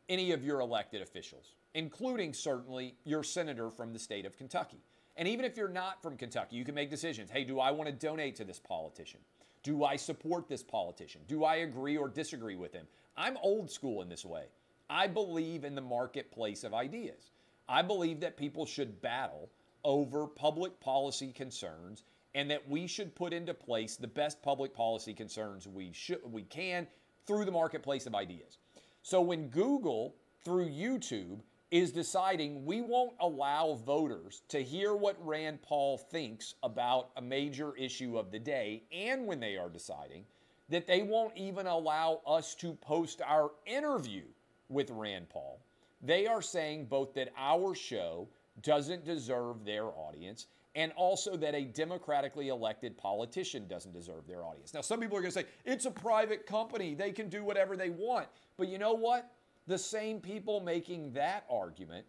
any 0.07 0.31
of 0.31 0.43
your 0.43 0.59
elected 0.59 1.01
officials, 1.01 1.55
including 1.73 2.33
certainly 2.33 2.95
your 3.03 3.23
senator 3.23 3.69
from 3.69 3.93
the 3.93 3.99
state 3.99 4.25
of 4.25 4.37
Kentucky. 4.37 4.81
And 5.17 5.27
even 5.27 5.45
if 5.45 5.57
you're 5.57 5.67
not 5.67 6.01
from 6.01 6.17
Kentucky, 6.17 6.55
you 6.55 6.63
can 6.63 6.75
make 6.75 6.89
decisions. 6.89 7.29
Hey, 7.29 7.43
do 7.43 7.59
I 7.59 7.71
want 7.71 7.87
to 7.87 7.93
donate 7.93 8.35
to 8.37 8.45
this 8.45 8.59
politician? 8.59 9.19
Do 9.63 9.83
I 9.83 9.97
support 9.97 10.47
this 10.47 10.63
politician? 10.63 11.21
Do 11.27 11.43
I 11.43 11.57
agree 11.57 11.97
or 11.97 12.07
disagree 12.07 12.55
with 12.55 12.73
him? 12.73 12.87
I'm 13.17 13.37
old 13.43 13.69
school 13.69 14.01
in 14.01 14.09
this 14.09 14.23
way. 14.23 14.45
I 14.89 15.07
believe 15.07 15.65
in 15.65 15.75
the 15.75 15.81
marketplace 15.81 16.63
of 16.63 16.73
ideas. 16.73 17.31
I 17.67 17.81
believe 17.81 18.21
that 18.21 18.37
people 18.37 18.65
should 18.65 19.01
battle 19.01 19.49
over 19.83 20.25
public 20.25 20.79
policy 20.79 21.31
concerns 21.31 22.03
and 22.35 22.49
that 22.49 22.67
we 22.69 22.87
should 22.87 23.15
put 23.15 23.33
into 23.33 23.53
place 23.53 23.95
the 23.95 24.07
best 24.07 24.41
public 24.41 24.73
policy 24.73 25.13
concerns 25.13 25.67
we 25.67 25.91
should 25.91 26.19
we 26.31 26.43
can 26.43 26.87
through 27.25 27.45
the 27.45 27.51
marketplace 27.51 28.05
of 28.05 28.15
ideas. 28.15 28.57
So 29.03 29.21
when 29.21 29.49
Google 29.49 30.15
through 30.43 30.69
YouTube 30.69 31.39
is 31.71 31.91
deciding 31.91 32.65
we 32.65 32.81
won't 32.81 33.13
allow 33.19 33.75
voters 33.85 34.41
to 34.49 34.63
hear 34.63 34.95
what 34.95 35.15
Rand 35.25 35.61
Paul 35.61 35.97
thinks 35.97 36.55
about 36.63 37.09
a 37.15 37.21
major 37.21 37.75
issue 37.75 38.17
of 38.17 38.31
the 38.31 38.39
day, 38.39 38.83
and 38.91 39.27
when 39.27 39.39
they 39.39 39.57
are 39.57 39.69
deciding 39.69 40.25
that 40.69 40.87
they 40.87 41.01
won't 41.01 41.35
even 41.35 41.67
allow 41.67 42.21
us 42.25 42.55
to 42.55 42.73
post 42.75 43.21
our 43.25 43.51
interview 43.65 44.23
with 44.69 44.89
Rand 44.91 45.29
Paul. 45.29 45.59
They 46.01 46.27
are 46.27 46.41
saying 46.41 46.85
both 46.85 47.13
that 47.15 47.29
our 47.37 47.75
show 47.75 48.27
doesn't 48.61 49.05
deserve 49.05 49.65
their 49.65 49.85
audience 49.85 50.47
and 50.75 50.91
also 50.95 51.35
that 51.35 51.55
a 51.55 51.63
democratically 51.63 52.49
elected 52.49 52.97
politician 52.97 53.67
doesn't 53.67 53.91
deserve 53.91 54.27
their 54.27 54.45
audience. 54.45 54.73
Now, 54.73 54.81
some 54.81 54.99
people 54.99 55.17
are 55.17 55.21
going 55.21 55.33
to 55.33 55.39
say, 55.39 55.45
it's 55.65 55.85
a 55.85 55.91
private 55.91 56.45
company, 56.45 56.93
they 56.93 57.11
can 57.11 57.27
do 57.27 57.43
whatever 57.43 57.75
they 57.75 57.89
want. 57.89 58.27
But 58.55 58.67
you 58.67 58.77
know 58.77 58.93
what? 58.93 59.31
The 59.69 59.77
same 59.77 60.19
people 60.19 60.59
making 60.59 61.13
that 61.13 61.45
argument 61.47 62.03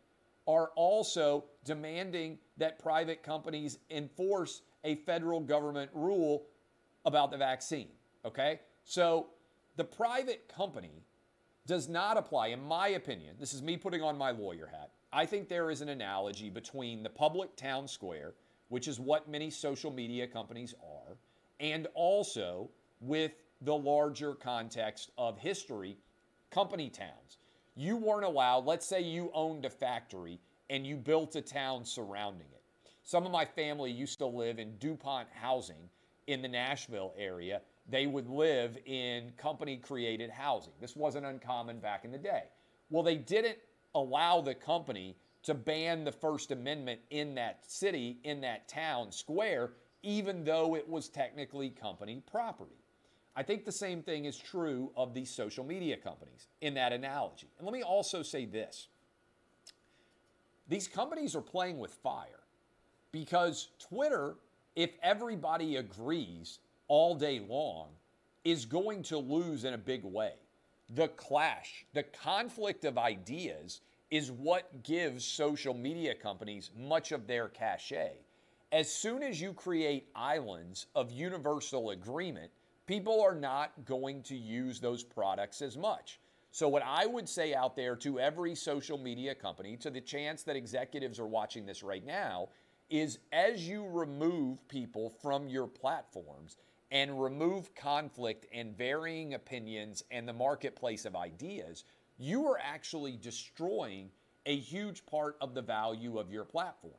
are 0.49 0.71
also 0.77 1.45
demanding 1.67 2.39
that 2.57 2.79
private 2.79 3.23
companies 3.23 3.79
enforce 3.91 4.63
a 4.83 4.95
federal 4.95 5.41
government 5.41 5.91
rule 5.93 6.47
about 7.05 7.31
the 7.31 7.37
vaccine. 7.37 7.89
Okay? 8.25 8.61
So 8.85 9.27
the 9.77 9.85
private 9.85 10.49
company 10.49 11.05
does 11.67 11.87
not 11.87 12.17
apply, 12.17 12.49
in 12.49 12.63
my 12.63 12.89
opinion. 12.89 13.37
This 13.39 13.53
is 13.53 13.63
me 13.63 13.77
putting 13.77 14.01
on 14.01 14.17
my 14.17 14.31
lawyer 14.31 14.67
hat. 14.67 14.91
I 15.13 15.27
think 15.27 15.47
there 15.47 15.71
is 15.71 15.83
an 15.83 15.91
analogy 15.91 16.49
between 16.49 17.03
the 17.03 17.11
public 17.11 17.55
town 17.57 17.87
square, 17.87 18.33
which 18.71 18.89
is 18.89 18.99
what 18.99 19.29
many 19.29 19.51
social 19.51 19.91
media 19.91 20.27
companies 20.27 20.75
are, 20.83 21.19
and 21.61 21.89
also 21.93 22.71
with 23.03 23.33
the 23.61 23.77
larger 23.77 24.35
context 24.35 25.11
of 25.19 25.39
history, 25.39 25.99
company 26.51 26.89
towns 26.89 27.37
you 27.75 27.97
weren't 27.97 28.25
allowed, 28.25 28.67
let's 28.67 28.87
say 28.87 29.01
you 29.01 29.31
owned 29.35 29.65
a 29.65 29.71
factory 29.71 30.41
and 30.69 30.87
you 30.87 30.97
built 30.97 31.37
a 31.37 31.41
town 31.41 31.85
surrounding 31.85 32.47
it. 32.53 32.63
Some 33.03 33.27
of 33.27 33.33
my 33.33 33.45
family 33.45 33.91
used 33.91 34.19
to 34.19 34.27
live 34.27 34.59
in 34.59 34.77
DuPont 34.79 35.29
housing 35.33 35.89
in 36.27 36.43
the 36.43 36.49
Nashville 36.49 37.13
area. 37.19 37.61
They 37.89 38.07
would 38.07 38.29
live 38.29 38.79
in 38.87 39.33
company 39.37 39.77
created 39.77 40.31
housing. 40.31 40.73
This 40.81 40.95
wasn't 40.95 41.27
uncommon 41.27 41.81
back 41.81 42.05
in 42.05 42.13
the 42.13 42.19
day. 42.19 42.45
Well, 42.89 43.03
they 43.03 43.17
didn't 43.17 43.59
allow 43.95 44.41
the 44.41 44.55
company 44.55 45.17
to 45.43 45.55
ban 45.55 46.05
the 46.05 46.13
First 46.13 46.51
Amendment 46.51 47.01
in 47.11 47.35
that 47.35 47.65
city, 47.67 48.19
in 48.25 48.41
that 48.43 48.69
town 48.69 49.11
square, 49.11 49.73
even 50.03 50.45
though 50.45 50.77
it 50.77 50.89
was 50.89 51.09
technically 51.09 51.71
company 51.71 52.23
property. 52.31 52.80
I 53.37 53.43
think 53.43 53.65
the 53.65 53.73
same 53.73 54.03
thing 54.03 54.25
is 54.25 54.37
true 54.37 54.91
of 54.97 55.15
these 55.15 55.31
social 55.31 55.65
media 55.65 55.97
companies 55.97 56.49
in 56.61 56.75
that 56.75 56.93
analogy. 56.93 57.49
And 57.59 57.67
let 57.67 57.73
me 57.73 57.83
also 57.83 58.23
say 58.23 58.45
this 58.45 58.89
these 60.69 60.87
companies 60.87 61.35
are 61.35 61.41
playing 61.41 61.79
with 61.79 61.93
fire. 61.93 62.41
Because 63.13 63.69
Twitter, 63.81 64.37
if 64.77 64.91
everybody 65.03 65.77
agrees 65.77 66.61
all 66.87 67.17
day 67.17 67.41
long, 67.41 67.89
is 68.45 68.65
going 68.65 69.03
to 69.03 69.19
lose 69.19 69.65
in 69.65 69.75
a 69.75 69.79
big 69.79 70.05
way. 70.05 70.35
The 70.95 71.09
clash, 71.09 71.85
the 71.93 72.05
conflict 72.05 72.85
of 72.85 72.99
ideas 72.99 73.81
is 74.11 74.31
what 74.31 74.83
gives 74.83 75.25
social 75.25 75.75
media 75.75 76.15
companies 76.15 76.71
much 76.77 77.13
of 77.13 77.27
their 77.27 77.49
cachet. 77.49 78.19
As 78.73 78.93
soon 78.93 79.23
as 79.23 79.41
you 79.41 79.53
create 79.53 80.09
islands 80.15 80.87
of 80.95 81.11
universal 81.11 81.91
agreement, 81.91 82.51
people 82.91 83.23
are 83.23 83.37
not 83.37 83.71
going 83.85 84.21
to 84.21 84.35
use 84.35 84.81
those 84.81 85.05
products 85.05 85.63
as 85.63 85.77
much. 85.77 86.19
So, 86.51 86.67
what 86.67 86.83
I 86.85 87.07
would 87.07 87.29
say 87.29 87.55
out 87.55 87.77
there 87.77 87.95
to 87.95 88.19
every 88.19 88.57
social 88.57 88.99
media 88.99 89.33
company, 89.33 89.77
to 89.77 89.91
the 89.91 90.01
chance 90.01 90.43
that 90.43 90.57
executives 90.57 91.21
are 91.21 91.27
watching 91.29 91.65
this 91.65 91.85
right 91.85 92.05
now, 92.05 92.49
is 92.91 93.21
as 93.33 93.69
you 93.69 93.87
remove 93.87 94.67
people 94.67 95.15
from 95.23 95.49
your 95.49 95.69
platforms 95.69 96.57
and 96.91 97.23
remove 97.23 97.73
conflict 97.77 98.47
and 98.53 98.77
varying 98.77 99.35
opinions 99.35 100.03
and 100.11 100.27
the 100.27 100.33
marketplace 100.33 101.05
of 101.05 101.15
ideas, 101.15 101.85
you 102.19 102.45
are 102.49 102.59
actually 102.61 103.17
destroying 103.23 104.11
a 104.47 104.57
huge 104.57 105.07
part 105.07 105.37
of 105.41 105.55
the 105.55 105.63
value 105.63 106.19
of 106.19 106.33
your 106.33 106.45
platform. 106.45 106.95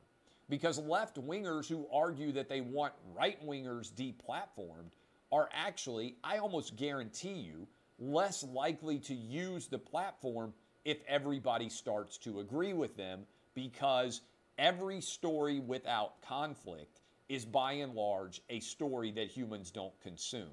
Because 0.48 0.79
left 0.79 1.21
wingers 1.21 1.67
who 1.67 1.86
argue 1.91 2.31
that 2.31 2.48
they 2.48 2.62
want 2.62 2.93
right 3.13 3.45
wingers 3.45 3.91
deplatformed 3.91 4.93
are 5.31 5.50
actually, 5.53 6.15
I 6.23 6.38
almost 6.38 6.75
guarantee 6.75 7.33
you, 7.33 7.67
less 8.00 8.43
likely 8.43 9.00
to 9.00 9.13
use 9.13 9.67
the 9.67 9.77
platform 9.77 10.53
if 10.83 10.97
everybody 11.07 11.69
starts 11.69 12.17
to 12.19 12.39
agree 12.39 12.73
with 12.73 12.97
them 12.97 13.21
because 13.53 14.21
every 14.57 15.01
story 15.01 15.59
without 15.59 16.21
conflict 16.21 17.01
is 17.29 17.45
by 17.45 17.73
and 17.73 17.93
large 17.93 18.41
a 18.50 18.59
story 18.59 19.11
that 19.11 19.27
humans 19.27 19.71
don't 19.71 19.97
consume. 20.01 20.50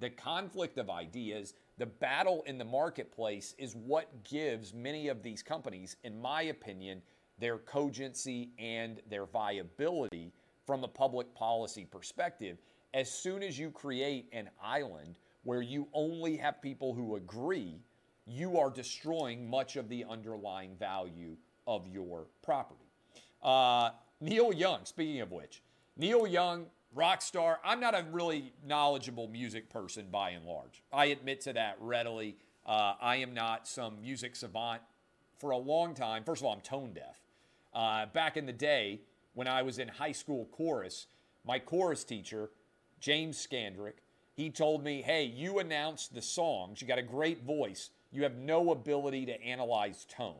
The 0.00 0.10
conflict 0.10 0.78
of 0.78 0.90
ideas, 0.90 1.54
the 1.78 1.86
battle 1.86 2.42
in 2.46 2.58
the 2.58 2.64
marketplace 2.64 3.54
is 3.58 3.74
what 3.74 4.24
gives 4.24 4.74
many 4.74 5.08
of 5.08 5.22
these 5.22 5.42
companies, 5.42 5.96
in 6.04 6.20
my 6.20 6.42
opinion, 6.42 7.02
their 7.38 7.58
cogency 7.58 8.50
and 8.58 9.00
their 9.08 9.26
viability 9.26 10.32
from 10.66 10.84
a 10.84 10.88
public 10.88 11.34
policy 11.34 11.84
perspective. 11.84 12.58
As 12.94 13.10
soon 13.10 13.42
as 13.42 13.58
you 13.58 13.70
create 13.70 14.28
an 14.32 14.48
island 14.62 15.16
where 15.44 15.62
you 15.62 15.88
only 15.92 16.36
have 16.36 16.62
people 16.62 16.94
who 16.94 17.16
agree, 17.16 17.80
you 18.26 18.58
are 18.58 18.70
destroying 18.70 19.48
much 19.48 19.76
of 19.76 19.88
the 19.88 20.04
underlying 20.08 20.74
value 20.76 21.36
of 21.66 21.86
your 21.86 22.26
property. 22.42 22.80
Uh, 23.42 23.90
Neil 24.20 24.52
Young, 24.52 24.84
speaking 24.84 25.20
of 25.20 25.30
which, 25.30 25.62
Neil 25.96 26.26
Young, 26.26 26.66
rock 26.94 27.22
star. 27.22 27.60
I'm 27.64 27.80
not 27.80 27.94
a 27.94 28.04
really 28.10 28.52
knowledgeable 28.66 29.28
music 29.28 29.70
person 29.70 30.06
by 30.10 30.30
and 30.30 30.44
large. 30.44 30.82
I 30.92 31.06
admit 31.06 31.40
to 31.42 31.52
that 31.52 31.76
readily. 31.80 32.36
Uh, 32.66 32.94
I 33.00 33.16
am 33.16 33.34
not 33.34 33.68
some 33.68 34.00
music 34.00 34.36
savant. 34.36 34.82
For 35.38 35.50
a 35.50 35.56
long 35.56 35.94
time, 35.94 36.24
first 36.24 36.42
of 36.42 36.46
all, 36.46 36.54
I'm 36.54 36.60
tone 36.60 36.92
deaf. 36.94 37.20
Uh, 37.72 38.06
back 38.06 38.36
in 38.36 38.46
the 38.46 38.52
day, 38.52 39.00
when 39.34 39.46
I 39.46 39.62
was 39.62 39.78
in 39.78 39.88
high 39.88 40.12
school 40.12 40.48
chorus, 40.50 41.06
my 41.44 41.58
chorus 41.58 42.02
teacher, 42.02 42.50
James 43.00 43.36
Scandrick, 43.36 43.94
he 44.34 44.50
told 44.50 44.84
me, 44.84 45.02
hey, 45.02 45.24
you 45.24 45.58
announced 45.58 46.14
the 46.14 46.22
songs. 46.22 46.80
You 46.80 46.88
got 46.88 46.98
a 46.98 47.02
great 47.02 47.44
voice. 47.44 47.90
You 48.12 48.22
have 48.22 48.36
no 48.36 48.70
ability 48.70 49.26
to 49.26 49.42
analyze 49.42 50.06
tone. 50.08 50.34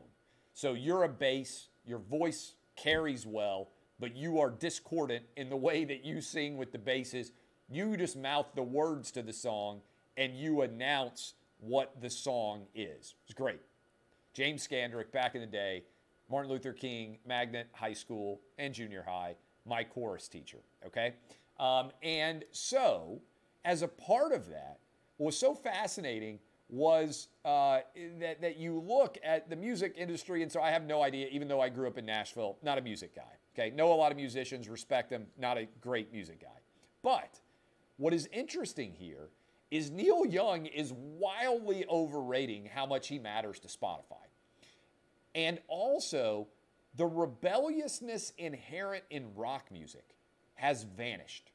So 0.53 0.73
you're 0.73 1.03
a 1.03 1.09
bass, 1.09 1.67
your 1.85 1.99
voice 1.99 2.53
carries 2.75 3.25
well, 3.25 3.69
but 3.99 4.15
you 4.15 4.39
are 4.39 4.49
discordant 4.49 5.25
in 5.35 5.49
the 5.49 5.57
way 5.57 5.83
that 5.83 6.03
you 6.03 6.21
sing 6.21 6.57
with 6.57 6.71
the 6.71 6.77
basses. 6.77 7.31
You 7.69 7.95
just 7.97 8.17
mouth 8.17 8.47
the 8.55 8.63
words 8.63 9.11
to 9.11 9.21
the 9.21 9.33
song 9.33 9.81
and 10.17 10.35
you 10.35 10.61
announce 10.61 11.33
what 11.59 12.01
the 12.01 12.09
song 12.09 12.67
is. 12.73 13.15
It's 13.25 13.33
great. 13.33 13.59
James 14.33 14.65
Scandrick, 14.65 15.11
back 15.11 15.35
in 15.35 15.41
the 15.41 15.47
day, 15.47 15.83
Martin 16.29 16.51
Luther 16.51 16.73
King 16.73 17.17
Magnet 17.25 17.67
High 17.73 17.93
School 17.93 18.39
and 18.57 18.73
junior 18.73 19.03
high, 19.05 19.35
my 19.65 19.83
chorus 19.83 20.27
teacher. 20.27 20.59
Okay? 20.85 21.13
Um, 21.59 21.91
and 22.01 22.45
so, 22.51 23.21
as 23.65 23.81
a 23.81 23.87
part 23.87 24.31
of 24.31 24.49
that, 24.49 24.79
what 25.17 25.27
was 25.27 25.37
so 25.37 25.53
fascinating 25.53 26.39
was 26.69 27.27
uh, 27.43 27.79
that, 28.19 28.41
that 28.41 28.57
you 28.57 28.79
look 28.79 29.17
at 29.23 29.49
the 29.49 29.55
music 29.55 29.95
industry, 29.97 30.43
and 30.43 30.51
so 30.51 30.61
I 30.61 30.71
have 30.71 30.83
no 30.83 31.01
idea, 31.01 31.27
even 31.31 31.47
though 31.47 31.59
I 31.59 31.69
grew 31.69 31.87
up 31.87 31.97
in 31.97 32.05
Nashville, 32.05 32.57
not 32.63 32.77
a 32.77 32.81
music 32.81 33.15
guy. 33.15 33.23
Okay, 33.53 33.75
know 33.75 33.91
a 33.91 33.95
lot 33.95 34.11
of 34.11 34.17
musicians, 34.17 34.69
respect 34.69 35.09
them, 35.09 35.25
not 35.37 35.57
a 35.57 35.67
great 35.81 36.13
music 36.13 36.39
guy. 36.41 36.47
But 37.03 37.39
what 37.97 38.13
is 38.13 38.29
interesting 38.31 38.93
here 38.93 39.29
is 39.71 39.91
Neil 39.91 40.25
Young 40.25 40.65
is 40.67 40.93
wildly 40.93 41.85
overrating 41.89 42.65
how 42.65 42.85
much 42.85 43.07
he 43.07 43.19
matters 43.19 43.59
to 43.59 43.67
Spotify. 43.67 44.25
And 45.35 45.59
also, 45.67 46.47
the 46.95 47.05
rebelliousness 47.05 48.33
inherent 48.37 49.03
in 49.09 49.33
rock 49.35 49.71
music 49.71 50.15
has 50.59 50.83
vanished. 50.83 51.51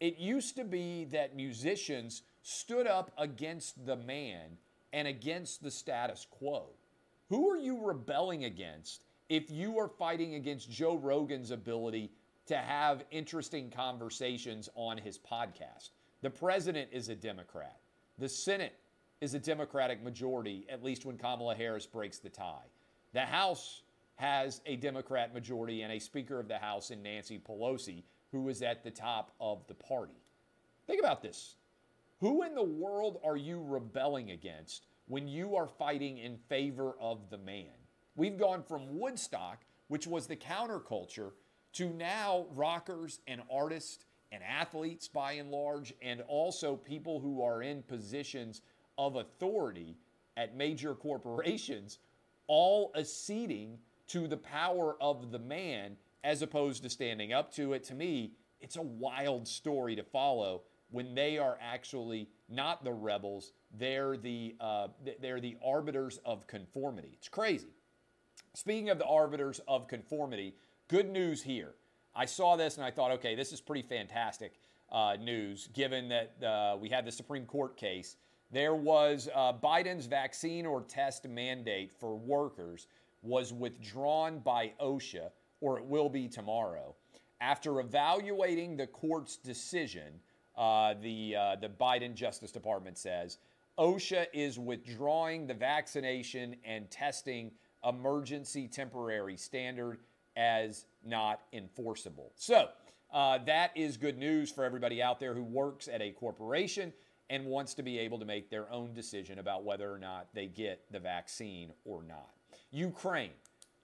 It 0.00 0.18
used 0.18 0.56
to 0.56 0.64
be 0.64 1.04
that 1.06 1.36
musicians 1.36 2.22
stood 2.42 2.86
up 2.86 3.10
against 3.18 3.86
the 3.86 3.96
man 3.96 4.58
and 4.92 5.06
against 5.06 5.62
the 5.62 5.70
status 5.70 6.26
quo. 6.30 6.66
Who 7.28 7.50
are 7.50 7.58
you 7.58 7.84
rebelling 7.84 8.44
against 8.44 9.04
if 9.28 9.50
you 9.50 9.78
are 9.78 9.88
fighting 9.88 10.34
against 10.34 10.70
Joe 10.70 10.96
Rogan's 10.96 11.52
ability 11.52 12.10
to 12.50 12.56
have 12.56 13.04
interesting 13.12 13.70
conversations 13.70 14.68
on 14.74 14.98
his 14.98 15.16
podcast. 15.16 15.90
The 16.20 16.30
president 16.30 16.88
is 16.92 17.08
a 17.08 17.14
Democrat. 17.14 17.76
The 18.18 18.28
Senate 18.28 18.74
is 19.20 19.34
a 19.34 19.38
Democratic 19.38 20.02
majority, 20.02 20.66
at 20.68 20.82
least 20.82 21.06
when 21.06 21.16
Kamala 21.16 21.54
Harris 21.54 21.86
breaks 21.86 22.18
the 22.18 22.28
tie. 22.28 22.66
The 23.12 23.20
House 23.20 23.82
has 24.16 24.62
a 24.66 24.74
Democrat 24.74 25.32
majority 25.32 25.82
and 25.82 25.92
a 25.92 26.00
Speaker 26.00 26.40
of 26.40 26.48
the 26.48 26.58
House 26.58 26.90
in 26.90 27.04
Nancy 27.04 27.38
Pelosi, 27.38 28.02
who 28.32 28.48
is 28.48 28.62
at 28.62 28.84
the 28.84 28.90
top 28.90 29.32
of 29.40 29.66
the 29.66 29.74
party. 29.74 30.22
Think 30.86 31.00
about 31.00 31.22
this. 31.22 31.56
Who 32.20 32.42
in 32.42 32.54
the 32.54 32.62
world 32.62 33.20
are 33.24 33.36
you 33.36 33.62
rebelling 33.62 34.30
against 34.30 34.86
when 35.06 35.26
you 35.26 35.56
are 35.56 35.66
fighting 35.66 36.18
in 36.18 36.36
favor 36.48 36.94
of 37.00 37.30
the 37.30 37.38
man? 37.38 37.72
We've 38.14 38.38
gone 38.38 38.62
from 38.62 38.98
Woodstock, 38.98 39.64
which 39.88 40.06
was 40.06 40.26
the 40.26 40.36
counterculture, 40.36 41.32
to 41.74 41.90
now 41.90 42.46
rockers 42.50 43.20
and 43.26 43.40
artists 43.50 44.04
and 44.32 44.42
athletes 44.42 45.08
by 45.08 45.32
and 45.32 45.50
large, 45.50 45.94
and 46.02 46.20
also 46.28 46.76
people 46.76 47.20
who 47.20 47.42
are 47.42 47.62
in 47.62 47.82
positions 47.82 48.62
of 48.98 49.16
authority 49.16 49.96
at 50.36 50.56
major 50.56 50.94
corporations, 50.94 51.98
all 52.46 52.92
acceding 52.96 53.78
to 54.08 54.28
the 54.28 54.36
power 54.36 54.96
of 55.00 55.30
the 55.32 55.38
man 55.38 55.96
as 56.24 56.42
opposed 56.42 56.82
to 56.82 56.90
standing 56.90 57.32
up 57.32 57.52
to 57.54 57.72
it. 57.72 57.84
To 57.84 57.94
me, 57.94 58.32
it's 58.60 58.76
a 58.76 58.82
wild 58.82 59.48
story 59.48 59.96
to 59.96 60.02
follow 60.02 60.62
when 60.90 61.14
they 61.14 61.38
are 61.38 61.58
actually 61.60 62.28
not 62.48 62.84
the 62.84 62.92
rebels; 62.92 63.52
they're 63.78 64.16
the 64.16 64.56
uh, 64.60 64.88
they're 65.20 65.40
the 65.40 65.56
arbiters 65.64 66.18
of 66.24 66.46
conformity. 66.46 67.10
It's 67.14 67.28
crazy. 67.28 67.74
Speaking 68.54 68.90
of 68.90 68.98
the 68.98 69.06
arbiters 69.06 69.60
of 69.68 69.86
conformity, 69.86 70.56
good 70.88 71.08
news 71.08 71.42
here. 71.42 71.74
I 72.14 72.24
saw 72.24 72.56
this 72.56 72.76
and 72.76 72.84
I 72.84 72.90
thought, 72.90 73.12
okay, 73.12 73.36
this 73.36 73.52
is 73.52 73.60
pretty 73.60 73.86
fantastic 73.86 74.54
uh, 74.90 75.16
news 75.20 75.68
given 75.72 76.08
that 76.08 76.42
uh, 76.42 76.76
we 76.76 76.88
had 76.88 77.04
the 77.04 77.12
Supreme 77.12 77.46
Court 77.46 77.76
case. 77.76 78.16
There 78.50 78.74
was 78.74 79.28
uh, 79.32 79.52
Biden's 79.52 80.06
vaccine 80.06 80.66
or 80.66 80.82
test 80.82 81.28
mandate 81.28 81.92
for 81.92 82.16
workers 82.16 82.88
was 83.22 83.52
withdrawn 83.52 84.40
by 84.40 84.72
OSHA, 84.82 85.30
or 85.60 85.78
it 85.78 85.84
will 85.84 86.08
be 86.08 86.28
tomorrow. 86.28 86.94
After 87.40 87.80
evaluating 87.80 88.76
the 88.76 88.86
court's 88.86 89.36
decision, 89.36 90.20
uh, 90.56 90.94
the, 91.00 91.36
uh, 91.36 91.56
the 91.56 91.68
Biden 91.68 92.14
Justice 92.14 92.52
Department 92.52 92.98
says 92.98 93.38
OSHA 93.78 94.26
is 94.34 94.58
withdrawing 94.58 95.46
the 95.46 95.54
vaccination 95.54 96.56
and 96.64 96.90
testing 96.90 97.50
emergency 97.84 98.68
temporary 98.68 99.36
standard 99.36 100.00
as 100.36 100.84
not 101.04 101.40
enforceable. 101.52 102.32
So, 102.36 102.68
uh, 103.12 103.38
that 103.46 103.72
is 103.74 103.96
good 103.96 104.18
news 104.18 104.52
for 104.52 104.64
everybody 104.64 105.02
out 105.02 105.18
there 105.18 105.34
who 105.34 105.42
works 105.42 105.88
at 105.88 106.00
a 106.00 106.12
corporation 106.12 106.92
and 107.28 107.46
wants 107.46 107.74
to 107.74 107.82
be 107.82 107.98
able 107.98 108.18
to 108.18 108.24
make 108.24 108.50
their 108.50 108.70
own 108.70 108.92
decision 108.92 109.38
about 109.38 109.64
whether 109.64 109.90
or 109.92 109.98
not 109.98 110.28
they 110.34 110.46
get 110.46 110.84
the 110.92 110.98
vaccine 110.98 111.72
or 111.84 112.02
not. 112.02 112.30
Ukraine. 112.70 113.30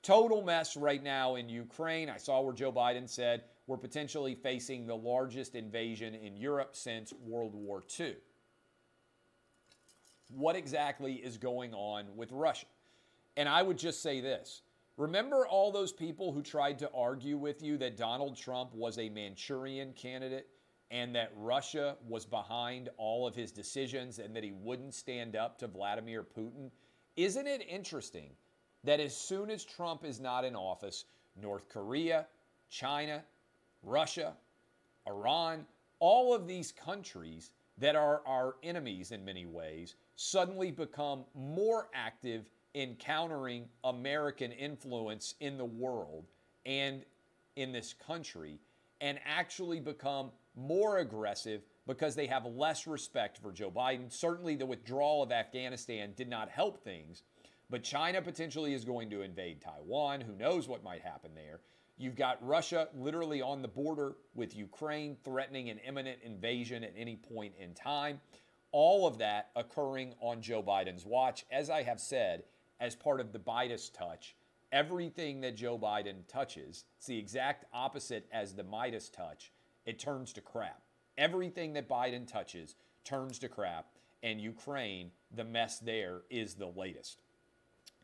Total 0.07 0.41
mess 0.41 0.77
right 0.77 1.03
now 1.03 1.35
in 1.35 1.49
Ukraine. 1.49 2.09
I 2.09 2.17
saw 2.17 2.41
where 2.41 2.55
Joe 2.55 2.71
Biden 2.71 3.09
said 3.09 3.43
we're 3.67 3.77
potentially 3.77 4.37
facing 4.37 4.87
the 4.87 4.95
largest 4.95 5.57
invasion 5.57 6.15
in 6.15 6.37
Europe 6.37 6.77
since 6.77 7.13
World 7.13 7.57
War 7.57 7.83
II. 7.99 8.15
What 10.31 10.55
exactly 10.55 11.15
is 11.15 11.39
going 11.39 11.75
on 11.75 12.05
with 12.15 12.31
Russia? 12.31 12.67
And 13.37 13.49
I 13.49 13.63
would 13.63 13.79
just 13.79 14.01
say 14.01 14.21
this 14.21 14.63
Remember 14.97 15.45
all 15.45 15.73
those 15.73 15.93
people 15.93 16.33
who 16.33 16.41
tried 16.41 16.79
to 16.79 16.91
argue 16.95 17.37
with 17.37 17.61
you 17.61 17.77
that 17.79 17.97
Donald 17.97 18.37
Trump 18.37 18.73
was 18.77 18.99
a 18.99 19.09
Manchurian 19.09 19.93
candidate 19.95 20.47
and 20.93 21.17
that 21.17 21.33
Russia 21.35 21.97
was 22.07 22.25
behind 22.25 22.91
all 22.97 23.27
of 23.27 23.35
his 23.35 23.51
decisions 23.51 24.21
and 24.21 24.37
that 24.37 24.45
he 24.45 24.53
wouldn't 24.53 24.95
stand 24.95 25.35
up 25.35 25.59
to 25.59 25.67
Vladimir 25.67 26.23
Putin? 26.23 26.71
Isn't 27.17 27.49
it 27.49 27.67
interesting 27.69 28.31
that 28.85 29.01
as 29.01 29.17
soon 29.17 29.51
as 29.51 29.65
Trump 29.65 30.05
is 30.05 30.21
not 30.21 30.45
in 30.45 30.55
office, 30.55 31.05
North 31.41 31.69
Korea, 31.69 32.27
China, 32.71 33.23
Russia, 33.83 34.35
Iran, 35.07 35.67
all 35.99 36.35
of 36.35 36.47
these 36.47 36.73
countries 36.73 37.51
that 37.79 37.97
are 37.97 38.23
our 38.27 38.57
enemies 38.63 39.13
in 39.13 39.25
many 39.25 39.47
ways 39.47 39.97
suddenly 40.17 40.71
become 40.71 41.25
more 41.35 41.89
active 41.95 42.51
in 42.75 42.95
countering 42.97 43.65
American 43.85 44.53
influence 44.53 45.35
in 45.41 45.57
the 45.57 45.65
world 45.65 46.27
and 46.65 47.05
in 47.57 47.73
this 47.73 47.95
country 48.07 48.59
and 49.01 49.19
actually 49.25 49.81
become 49.81 50.31
more 50.57 50.99
aggressive 50.99 51.63
because 51.87 52.15
they 52.15 52.27
have 52.27 52.47
less 52.47 52.87
respect 52.87 53.39
for 53.39 53.53
Joe 53.53 53.71
Biden. 53.71 54.13
Certainly, 54.13 54.57
the 54.57 54.67
withdrawal 54.67 55.23
of 55.23 55.33
Afghanistan 55.33 56.13
did 56.17 56.29
not 56.29 56.49
help 56.49 56.83
things, 56.83 57.23
but 57.71 57.83
China 57.83 58.23
potentially 58.23 58.75
is 58.75 58.85
going 58.85 59.11
to 59.11 59.23
invade 59.23 59.61
Taiwan. 59.61 60.21
Who 60.21 60.35
knows 60.35 60.69
what 60.69 60.85
might 60.85 61.03
happen 61.03 61.33
there? 61.35 61.61
You've 61.99 62.17
got 62.17 62.47
Russia 62.47 62.89
literally 62.95 63.41
on 63.41 63.63
the 63.63 63.69
border 63.69 64.17
with 64.35 64.55
Ukraine, 64.55 65.17
threatening 65.25 65.71
an 65.71 65.79
imminent 65.79 66.19
invasion 66.23 66.85
at 66.85 66.95
any 66.97 67.17
point 67.17 67.55
in 67.59 67.75
time. 67.75 68.21
All 68.71 69.07
of 69.07 69.19
that 69.19 69.51
occurring 69.57 70.15
on 70.21 70.43
Joe 70.43 70.63
Biden's 70.63 71.07
watch. 71.07 71.47
As 71.51 71.71
I 71.71 71.83
have 71.83 72.01
said, 72.01 72.45
as 72.81 72.95
part 72.95 73.21
of 73.21 73.33
the 73.33 73.41
Midas 73.47 73.89
touch. 73.89 74.37
Everything 74.73 75.41
that 75.41 75.57
Joe 75.57 75.79
Biden 75.79 76.27
touches, 76.29 76.85
it's 76.99 77.07
the 77.07 77.19
exact 77.19 77.65
opposite 77.73 78.29
as 78.33 78.55
the 78.55 78.65
Midas 78.65 79.09
touch. 79.09 79.53
It 79.87 79.99
turns 79.99 80.33
to 80.35 80.41
crap. 80.41 80.83
Everything 81.17 81.73
that 81.75 81.89
Biden 81.89 82.27
touches 82.27 82.75
turns 83.05 83.39
to 83.39 83.49
crap, 83.49 83.87
and 84.23 84.41
Ukraine, 84.41 85.13
the 85.35 85.45
mess 85.45 85.79
there 85.79 86.23
is 86.29 86.55
the 86.55 86.67
latest. 86.67 87.23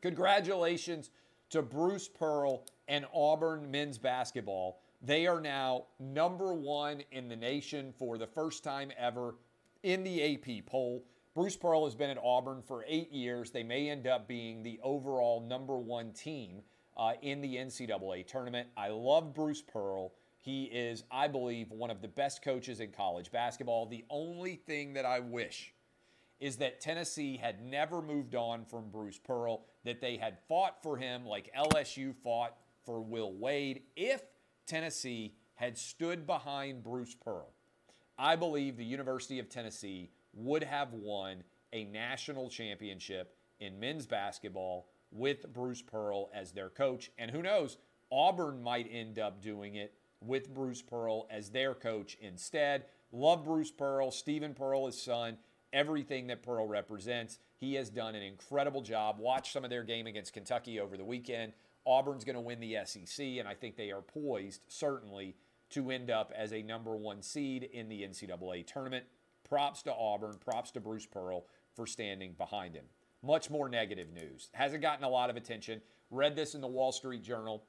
Congratulations 0.02 1.11
to 1.50 1.62
Bruce 1.62 2.09
Pearl 2.09 2.64
and 2.88 3.06
Auburn 3.14 3.71
men's 3.71 3.99
basketball. 3.99 4.80
They 5.00 5.28
are 5.28 5.40
now 5.40 5.87
number 6.00 6.52
one 6.52 7.04
in 7.12 7.28
the 7.28 7.37
nation 7.37 7.94
for 7.97 8.18
the 8.18 8.26
first 8.26 8.64
time 8.64 8.90
ever 8.99 9.37
in 9.85 10.02
the 10.02 10.35
AP 10.35 10.66
poll. 10.66 11.04
Bruce 11.37 11.56
Pearl 11.56 11.85
has 11.85 11.94
been 11.94 12.11
at 12.11 12.18
Auburn 12.23 12.62
for 12.62 12.85
eight 12.88 13.12
years. 13.12 13.52
They 13.52 13.62
may 13.62 13.90
end 13.90 14.09
up 14.09 14.26
being 14.26 14.62
the 14.62 14.80
overall 14.82 15.40
number 15.40 15.78
one 15.78 16.12
team 16.12 16.62
uh, 16.97 17.12
in 17.23 17.40
the 17.40 17.54
NCAA 17.56 18.26
tournament. 18.26 18.68
I 18.76 18.88
love 18.88 19.32
Bruce 19.32 19.62
Pearl. 19.62 20.12
He 20.40 20.64
is, 20.64 21.04
I 21.12 21.28
believe, 21.28 21.71
one 21.71 21.90
of 21.90 22.02
the 22.02 22.09
best 22.09 22.42
coaches 22.42 22.80
in 22.80 22.90
college 22.90 23.30
basketball. 23.30 23.87
The 23.87 24.04
only 24.11 24.56
thing 24.56 24.94
that 24.94 25.06
I 25.06 25.21
wish 25.21 25.73
is 26.42 26.56
that 26.56 26.80
Tennessee 26.80 27.37
had 27.37 27.64
never 27.64 28.02
moved 28.02 28.34
on 28.34 28.64
from 28.64 28.90
Bruce 28.90 29.16
Pearl, 29.16 29.64
that 29.84 30.00
they 30.00 30.16
had 30.16 30.40
fought 30.49 30.82
for 30.82 30.96
him 30.96 31.25
like 31.25 31.54
LSU 31.56 32.12
fought 32.12 32.56
for 32.84 33.00
Will 33.00 33.32
Wade. 33.32 33.82
If 33.94 34.22
Tennessee 34.66 35.37
had 35.54 35.78
stood 35.78 36.26
behind 36.26 36.82
Bruce 36.82 37.14
Pearl, 37.14 37.52
I 38.18 38.34
believe 38.34 38.76
the 38.76 38.84
University 38.84 39.38
of 39.38 39.49
Tennessee 39.49 40.11
would 40.34 40.64
have 40.64 40.92
won 40.92 41.44
a 41.72 41.84
national 41.84 42.50
championship 42.50 43.37
in 43.61 43.78
men's 43.78 44.06
basketball 44.06 44.88
with 45.12 45.52
Bruce 45.52 45.82
Pearl 45.82 46.28
as 46.34 46.50
their 46.50 46.70
coach. 46.70 47.12
And 47.18 47.30
who 47.30 47.42
knows, 47.42 47.78
Auburn 48.11 48.61
might 48.61 48.88
end 48.90 49.20
up 49.20 49.40
doing 49.40 49.76
it 49.76 49.94
with 50.20 50.52
Bruce 50.52 50.82
Pearl 50.82 51.28
as 51.30 51.50
their 51.50 51.72
coach 51.72 52.18
instead. 52.20 52.87
Love 53.12 53.44
Bruce 53.44 53.70
Pearl, 53.70 54.11
Steven 54.11 54.54
Pearl, 54.54 54.87
his 54.87 55.00
son, 55.00 55.38
everything 55.72 56.26
that 56.28 56.42
Pearl 56.42 56.66
represents. 56.66 57.38
He 57.56 57.74
has 57.74 57.90
done 57.90 58.14
an 58.14 58.22
incredible 58.22 58.82
job. 58.82 59.18
Watch 59.18 59.52
some 59.52 59.64
of 59.64 59.70
their 59.70 59.85
game 59.85 60.06
against 60.06 60.32
Kentucky 60.32 60.80
over 60.80 60.96
the 60.96 61.04
weekend. 61.04 61.52
Auburn's 61.85 62.24
going 62.24 62.37
to 62.37 62.40
win 62.40 62.61
the 62.61 62.76
SEC, 62.85 63.24
and 63.38 63.48
I 63.48 63.54
think 63.54 63.76
they 63.76 63.90
are 63.90 64.02
poised, 64.02 64.62
certainly, 64.68 65.35
to 65.70 65.90
end 65.90 66.11
up 66.11 66.32
as 66.37 66.52
a 66.52 66.62
number 66.62 66.96
one 66.96 67.22
seed 67.22 67.68
in 67.72 67.88
the 67.88 68.02
NCAA 68.02 68.66
tournament. 68.66 69.04
Props 69.48 69.82
to 69.82 69.94
Auburn, 69.94 70.37
props 70.38 70.70
to 70.72 70.80
Bruce 70.80 71.06
Pearl 71.06 71.46
for 71.74 71.87
standing 71.87 72.35
behind 72.38 72.74
him. 72.74 72.85
Much 73.22 73.50
more 73.50 73.68
negative 73.68 74.12
news. 74.12 74.48
Hasn't 74.52 74.82
gotten 74.82 75.04
a 75.04 75.08
lot 75.08 75.30
of 75.30 75.37
attention. 75.37 75.80
Read 76.11 76.37
this 76.37 76.54
in 76.54 76.61
the 76.61 76.68
Wall 76.68 76.92
Street 76.92 77.22
Journal. 77.22 77.64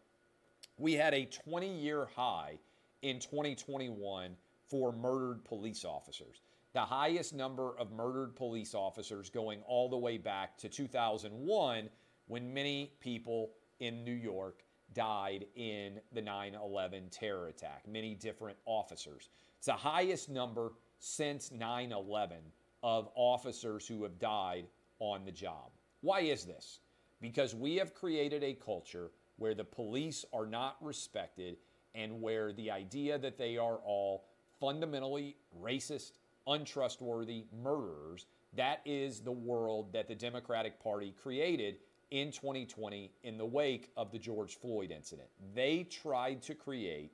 We 0.77 0.93
had 0.93 1.13
a 1.13 1.25
20 1.25 1.67
year 1.79 2.07
high 2.15 2.59
in 3.01 3.19
2021 3.19 4.35
for 4.67 4.91
murdered 4.91 5.43
police 5.45 5.85
officers. 5.85 6.41
The 6.73 6.81
highest 6.81 7.35
number 7.35 7.77
of 7.77 7.91
murdered 7.91 8.35
police 8.35 8.73
officers 8.73 9.29
going 9.29 9.61
all 9.67 9.89
the 9.89 9.97
way 9.97 10.17
back 10.17 10.57
to 10.57 10.69
2001 10.69 11.89
when 12.25 12.53
many 12.53 12.93
people 12.99 13.51
in 13.79 14.03
New 14.03 14.13
York 14.13 14.63
died 14.93 15.45
in 15.55 15.99
the 16.13 16.21
9 16.21 16.55
11 16.55 17.09
terror 17.09 17.47
attack, 17.47 17.87
many 17.87 18.15
different 18.15 18.57
officers. 18.65 19.29
It's 19.57 19.67
the 19.67 19.73
highest 19.73 20.29
number 20.29 20.73
since 20.97 21.51
9 21.51 21.91
11 21.91 22.37
of 22.81 23.09
officers 23.13 23.87
who 23.87 24.01
have 24.01 24.17
died 24.17 24.65
on 24.97 25.25
the 25.25 25.31
job. 25.31 25.71
Why 26.01 26.21
is 26.21 26.43
this? 26.43 26.79
Because 27.21 27.53
we 27.53 27.75
have 27.75 27.93
created 27.93 28.43
a 28.43 28.53
culture 28.53 29.11
where 29.37 29.53
the 29.53 29.63
police 29.63 30.25
are 30.33 30.47
not 30.47 30.77
respected 30.81 31.57
and 31.93 32.19
where 32.19 32.51
the 32.51 32.71
idea 32.71 33.19
that 33.19 33.37
they 33.37 33.57
are 33.57 33.77
all 33.85 34.25
fundamentally 34.59 35.37
racist, 35.61 36.13
untrustworthy 36.47 37.45
murderers, 37.63 38.25
that 38.55 38.81
is 38.85 39.21
the 39.21 39.31
world 39.31 39.91
that 39.93 40.07
the 40.07 40.15
Democratic 40.15 40.81
Party 40.81 41.13
created 41.21 41.77
in 42.11 42.31
2020 42.31 43.11
in 43.23 43.37
the 43.37 43.45
wake 43.45 43.89
of 43.97 44.11
the 44.11 44.19
George 44.19 44.57
Floyd 44.57 44.91
incident. 44.91 45.29
They 45.55 45.83
tried 45.83 46.41
to 46.43 46.53
create 46.53 47.11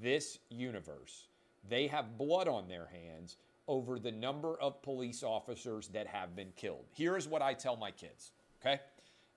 this 0.00 0.38
universe 0.48 1.28
they 1.68 1.86
have 1.86 2.18
blood 2.18 2.48
on 2.48 2.68
their 2.68 2.86
hands 2.86 3.36
over 3.68 3.98
the 3.98 4.10
number 4.10 4.60
of 4.60 4.82
police 4.82 5.22
officers 5.22 5.88
that 5.88 6.06
have 6.06 6.34
been 6.34 6.52
killed. 6.56 6.84
Here's 6.94 7.28
what 7.28 7.42
I 7.42 7.54
tell 7.54 7.76
my 7.76 7.90
kids, 7.90 8.32
okay? 8.60 8.80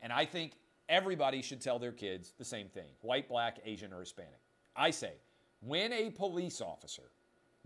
And 0.02 0.12
I 0.12 0.26
think 0.26 0.54
everybody 0.90 1.42
should 1.42 1.62
tell 1.62 1.78
their 1.78 1.92
kids 1.92 2.34
the 2.38 2.46
same 2.46 2.68
thing 2.68 2.90
white, 3.02 3.30
black, 3.30 3.60
Asian, 3.64 3.94
or 3.94 4.00
Hispanic. 4.00 4.40
I 4.76 4.92
say, 4.92 5.14
when 5.62 5.94
a 5.94 6.10
police 6.10 6.62
officer 6.62 7.12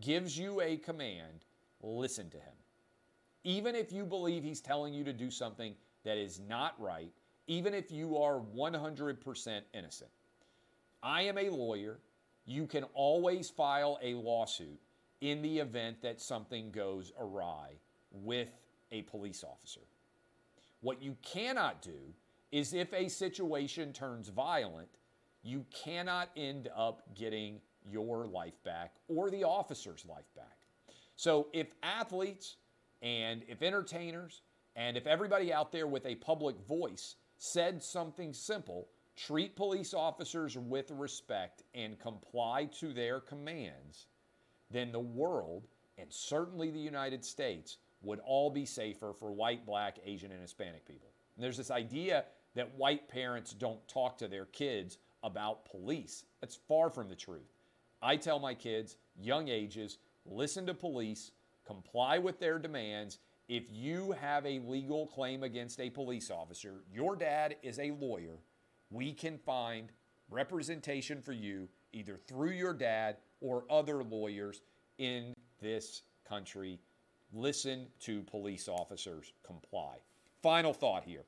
gives 0.01 0.37
you 0.37 0.61
a 0.61 0.77
command, 0.77 1.45
listen 1.81 2.29
to 2.29 2.37
him. 2.37 2.53
Even 3.43 3.75
if 3.75 3.91
you 3.91 4.05
believe 4.05 4.43
he's 4.43 4.61
telling 4.61 4.93
you 4.93 5.03
to 5.03 5.13
do 5.13 5.31
something 5.31 5.73
that 6.03 6.17
is 6.17 6.39
not 6.47 6.79
right, 6.79 7.11
even 7.47 7.73
if 7.73 7.91
you 7.91 8.17
are 8.17 8.39
100% 8.39 9.61
innocent. 9.73 10.11
I 11.01 11.23
am 11.23 11.37
a 11.37 11.49
lawyer 11.49 11.99
you 12.49 12.65
can 12.65 12.83
always 12.95 13.49
file 13.49 13.99
a 14.01 14.15
lawsuit 14.15 14.79
in 15.21 15.41
the 15.43 15.59
event 15.59 16.01
that 16.01 16.19
something 16.19 16.71
goes 16.71 17.13
awry 17.19 17.73
with 18.11 18.49
a 18.91 19.03
police 19.03 19.43
officer. 19.43 19.81
What 20.81 20.99
you 21.01 21.15
cannot 21.21 21.83
do 21.83 22.13
is 22.51 22.73
if 22.73 22.91
a 22.91 23.07
situation 23.07 23.93
turns 23.93 24.29
violent, 24.29 24.89
you 25.43 25.63
cannot 25.71 26.29
end 26.35 26.69
up 26.75 27.03
getting 27.13 27.61
your 27.85 28.25
life 28.25 28.61
back 28.63 28.95
or 29.07 29.29
the 29.29 29.43
officer's 29.43 30.03
life 30.07 30.33
back. 30.35 30.57
So 31.19 31.47
if 31.51 31.67
athletes 31.83 32.55
and 33.01 33.43
if 33.49 33.61
entertainers 33.61 34.41
and 34.77 34.95
if 34.95 35.05
everybody 35.05 35.51
out 35.51 35.69
there 35.69 35.85
with 35.85 36.05
a 36.05 36.15
public 36.15 36.55
voice 36.65 37.17
said 37.37 37.83
something 37.83 38.31
simple, 38.31 38.87
treat 39.17 39.53
police 39.57 39.93
officers 39.93 40.57
with 40.57 40.91
respect 40.91 41.63
and 41.75 41.99
comply 41.99 42.69
to 42.79 42.93
their 42.93 43.19
commands, 43.19 44.05
then 44.71 44.93
the 44.93 44.99
world, 45.01 45.67
and 45.97 46.07
certainly 46.09 46.71
the 46.71 46.79
United 46.79 47.25
States, 47.25 47.79
would 48.01 48.21
all 48.25 48.49
be 48.49 48.63
safer 48.63 49.11
for 49.11 49.33
white, 49.33 49.65
black, 49.65 49.97
Asian, 50.05 50.31
and 50.31 50.41
Hispanic 50.41 50.85
people. 50.85 51.09
And 51.35 51.43
there's 51.43 51.57
this 51.57 51.69
idea 51.69 52.23
that 52.55 52.77
white 52.77 53.09
parents 53.09 53.51
don't 53.51 53.85
talk 53.89 54.17
to 54.19 54.29
their 54.29 54.45
kids 54.45 54.99
about 55.21 55.65
police. 55.65 56.23
That's 56.39 56.55
far 56.55 56.89
from 56.89 57.09
the 57.09 57.15
truth. 57.15 57.51
I 58.01 58.15
tell 58.15 58.39
my 58.39 58.53
kids, 58.53 58.95
young 59.19 59.49
ages, 59.49 59.97
listen 60.29 60.65
to 60.67 60.73
police, 60.73 61.31
comply 61.65 62.17
with 62.17 62.39
their 62.39 62.59
demands. 62.59 63.19
If 63.47 63.63
you 63.69 64.11
have 64.21 64.45
a 64.45 64.59
legal 64.59 65.07
claim 65.07 65.43
against 65.43 65.79
a 65.79 65.89
police 65.89 66.29
officer, 66.29 66.83
your 66.93 67.15
dad 67.15 67.55
is 67.63 67.79
a 67.79 67.91
lawyer 67.91 68.37
we 68.91 69.13
can 69.13 69.37
find 69.37 69.91
representation 70.29 71.21
for 71.21 71.33
you 71.33 71.67
either 71.93 72.17
through 72.27 72.51
your 72.51 72.73
dad 72.73 73.17
or 73.41 73.63
other 73.69 74.03
lawyers 74.03 74.61
in 74.97 75.33
this 75.61 76.03
country. 76.27 76.79
Listen 77.33 77.87
to 77.99 78.21
police 78.23 78.67
officers 78.67 79.33
comply. 79.43 79.97
Final 80.41 80.73
thought 80.73 81.03
here. 81.03 81.23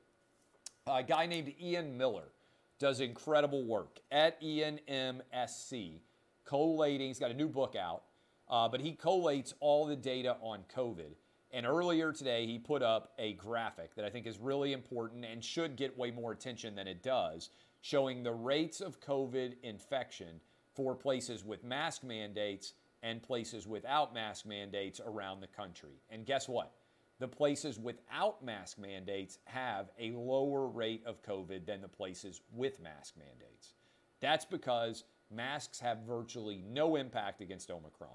A 0.86 1.02
guy 1.02 1.26
named 1.26 1.54
Ian 1.60 1.96
Miller 1.96 2.32
does 2.78 3.00
incredible 3.00 3.64
work 3.64 4.00
at 4.10 4.40
ENMSC, 4.42 6.00
collating. 6.44 7.08
He's 7.08 7.20
got 7.20 7.30
a 7.30 7.34
new 7.34 7.48
book 7.48 7.76
out, 7.76 8.02
uh, 8.52 8.68
but 8.68 8.80
he 8.82 8.92
collates 8.92 9.54
all 9.60 9.86
the 9.86 9.96
data 9.96 10.36
on 10.42 10.60
COVID. 10.76 11.14
And 11.52 11.66
earlier 11.66 12.12
today, 12.12 12.46
he 12.46 12.58
put 12.58 12.82
up 12.82 13.12
a 13.18 13.32
graphic 13.32 13.94
that 13.94 14.04
I 14.04 14.10
think 14.10 14.26
is 14.26 14.38
really 14.38 14.74
important 14.74 15.24
and 15.24 15.42
should 15.42 15.74
get 15.74 15.96
way 15.96 16.10
more 16.10 16.32
attention 16.32 16.74
than 16.74 16.86
it 16.86 17.02
does, 17.02 17.48
showing 17.80 18.22
the 18.22 18.32
rates 18.32 18.82
of 18.82 19.00
COVID 19.00 19.54
infection 19.62 20.38
for 20.74 20.94
places 20.94 21.44
with 21.44 21.64
mask 21.64 22.04
mandates 22.04 22.74
and 23.02 23.22
places 23.22 23.66
without 23.66 24.14
mask 24.14 24.46
mandates 24.46 25.00
around 25.04 25.40
the 25.40 25.46
country. 25.46 26.00
And 26.10 26.26
guess 26.26 26.46
what? 26.46 26.72
The 27.20 27.28
places 27.28 27.78
without 27.78 28.44
mask 28.44 28.78
mandates 28.78 29.38
have 29.44 29.90
a 29.98 30.12
lower 30.12 30.66
rate 30.66 31.02
of 31.06 31.22
COVID 31.22 31.66
than 31.66 31.80
the 31.80 31.88
places 31.88 32.42
with 32.52 32.82
mask 32.82 33.14
mandates. 33.16 33.74
That's 34.20 34.44
because 34.44 35.04
masks 35.30 35.80
have 35.80 35.98
virtually 36.06 36.62
no 36.68 36.96
impact 36.96 37.40
against 37.40 37.70
Omicron. 37.70 38.10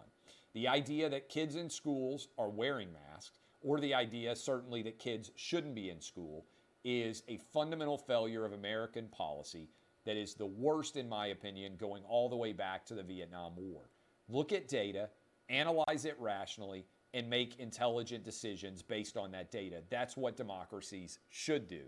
The 0.54 0.68
idea 0.68 1.10
that 1.10 1.30
kids 1.30 1.56
in 1.56 1.70
schools 1.70 2.30
are 2.38 2.50
wearing 2.50 2.90
masks, 2.92 3.40
or 3.62 3.80
the 3.80 3.94
idea 3.94 4.36
certainly 4.36 4.82
that 4.84 5.00
kids 5.00 5.32
shouldn't 5.36 5.76
be 5.76 5.90
in 5.90 6.02
school, 6.02 6.46
is 6.84 7.24
a 7.28 7.38
fundamental 7.54 7.98
failure 7.98 8.46
of 8.46 8.54
American 8.54 9.08
policy 9.10 9.70
that 10.06 10.16
is 10.16 10.34
the 10.34 10.46
worst, 10.46 10.96
in 10.96 11.10
my 11.10 11.28
opinion, 11.28 11.76
going 11.78 12.04
all 12.08 12.30
the 12.30 12.36
way 12.36 12.54
back 12.54 12.86
to 12.86 12.94
the 12.94 13.04
Vietnam 13.04 13.54
War. 13.58 13.90
Look 14.30 14.54
at 14.54 14.68
data, 14.68 15.10
analyze 15.50 16.06
it 16.06 16.16
rationally, 16.20 16.86
and 17.14 17.30
make 17.30 17.60
intelligent 17.60 18.24
decisions 18.24 18.82
based 18.82 19.18
on 19.18 19.32
that 19.32 19.52
data. 19.52 19.82
That's 19.90 20.16
what 20.16 20.38
democracies 20.38 21.20
should 21.30 21.68
do. 21.68 21.84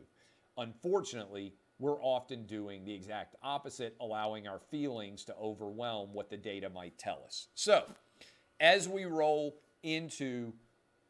Unfortunately, 0.58 1.54
we're 1.80 2.02
often 2.02 2.46
doing 2.46 2.84
the 2.84 2.94
exact 2.94 3.36
opposite, 3.42 3.96
allowing 4.02 4.48
our 4.48 4.60
feelings 4.60 5.24
to 5.26 5.36
overwhelm 5.36 6.14
what 6.14 6.30
the 6.30 6.38
data 6.38 6.70
might 6.70 6.98
tell 6.98 7.22
us. 7.26 7.48
So, 7.56 7.86
as 8.60 8.88
we 8.88 9.06
roll 9.06 9.56
into 9.84 10.54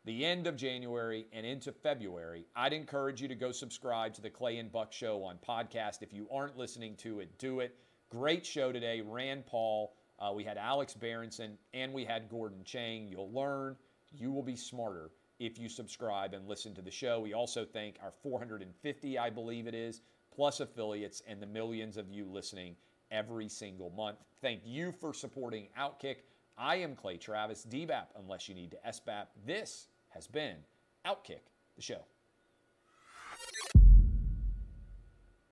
the 0.05 0.25
end 0.25 0.47
of 0.47 0.55
January 0.55 1.27
and 1.33 1.45
into 1.45 1.71
February, 1.71 2.45
I'd 2.55 2.73
encourage 2.73 3.21
you 3.21 3.27
to 3.27 3.35
go 3.35 3.51
subscribe 3.51 4.13
to 4.15 4.21
the 4.21 4.29
Clay 4.29 4.57
and 4.57 4.71
Buck 4.71 4.93
Show 4.93 5.23
on 5.23 5.37
podcast. 5.47 6.01
If 6.01 6.13
you 6.13 6.27
aren't 6.31 6.57
listening 6.57 6.95
to 6.97 7.19
it, 7.19 7.37
do 7.37 7.59
it. 7.59 7.75
Great 8.09 8.45
show 8.45 8.71
today. 8.71 9.01
Rand 9.01 9.45
Paul. 9.45 9.93
Uh, 10.19 10.31
we 10.33 10.43
had 10.43 10.57
Alex 10.57 10.93
Berenson 10.93 11.57
and 11.73 11.93
we 11.93 12.05
had 12.05 12.29
Gordon 12.29 12.63
Chang. 12.63 13.07
You'll 13.07 13.31
learn. 13.31 13.75
You 14.11 14.31
will 14.31 14.43
be 14.43 14.55
smarter 14.55 15.11
if 15.39 15.57
you 15.57 15.69
subscribe 15.69 16.33
and 16.33 16.47
listen 16.47 16.73
to 16.75 16.81
the 16.81 16.91
show. 16.91 17.19
We 17.19 17.33
also 17.33 17.65
thank 17.65 17.95
our 18.03 18.11
450, 18.21 19.17
I 19.17 19.29
believe 19.29 19.67
it 19.67 19.75
is, 19.75 20.01
plus 20.33 20.59
affiliates 20.59 21.23
and 21.27 21.41
the 21.41 21.47
millions 21.47 21.97
of 21.97 22.09
you 22.09 22.25
listening 22.25 22.75
every 23.11 23.47
single 23.47 23.89
month. 23.91 24.17
Thank 24.41 24.61
you 24.65 24.91
for 24.91 25.13
supporting 25.13 25.67
Outkick. 25.79 26.17
I 26.59 26.75
am 26.75 26.93
Clay 26.93 27.15
Travis, 27.15 27.65
DBAP, 27.69 28.07
unless 28.17 28.49
you 28.49 28.55
need 28.55 28.71
to 28.71 28.77
SBAP. 28.85 29.27
This 29.45 29.87
has 30.09 30.27
been 30.27 30.57
Outkick, 31.05 31.47
the 31.77 31.81
show. 31.81 32.03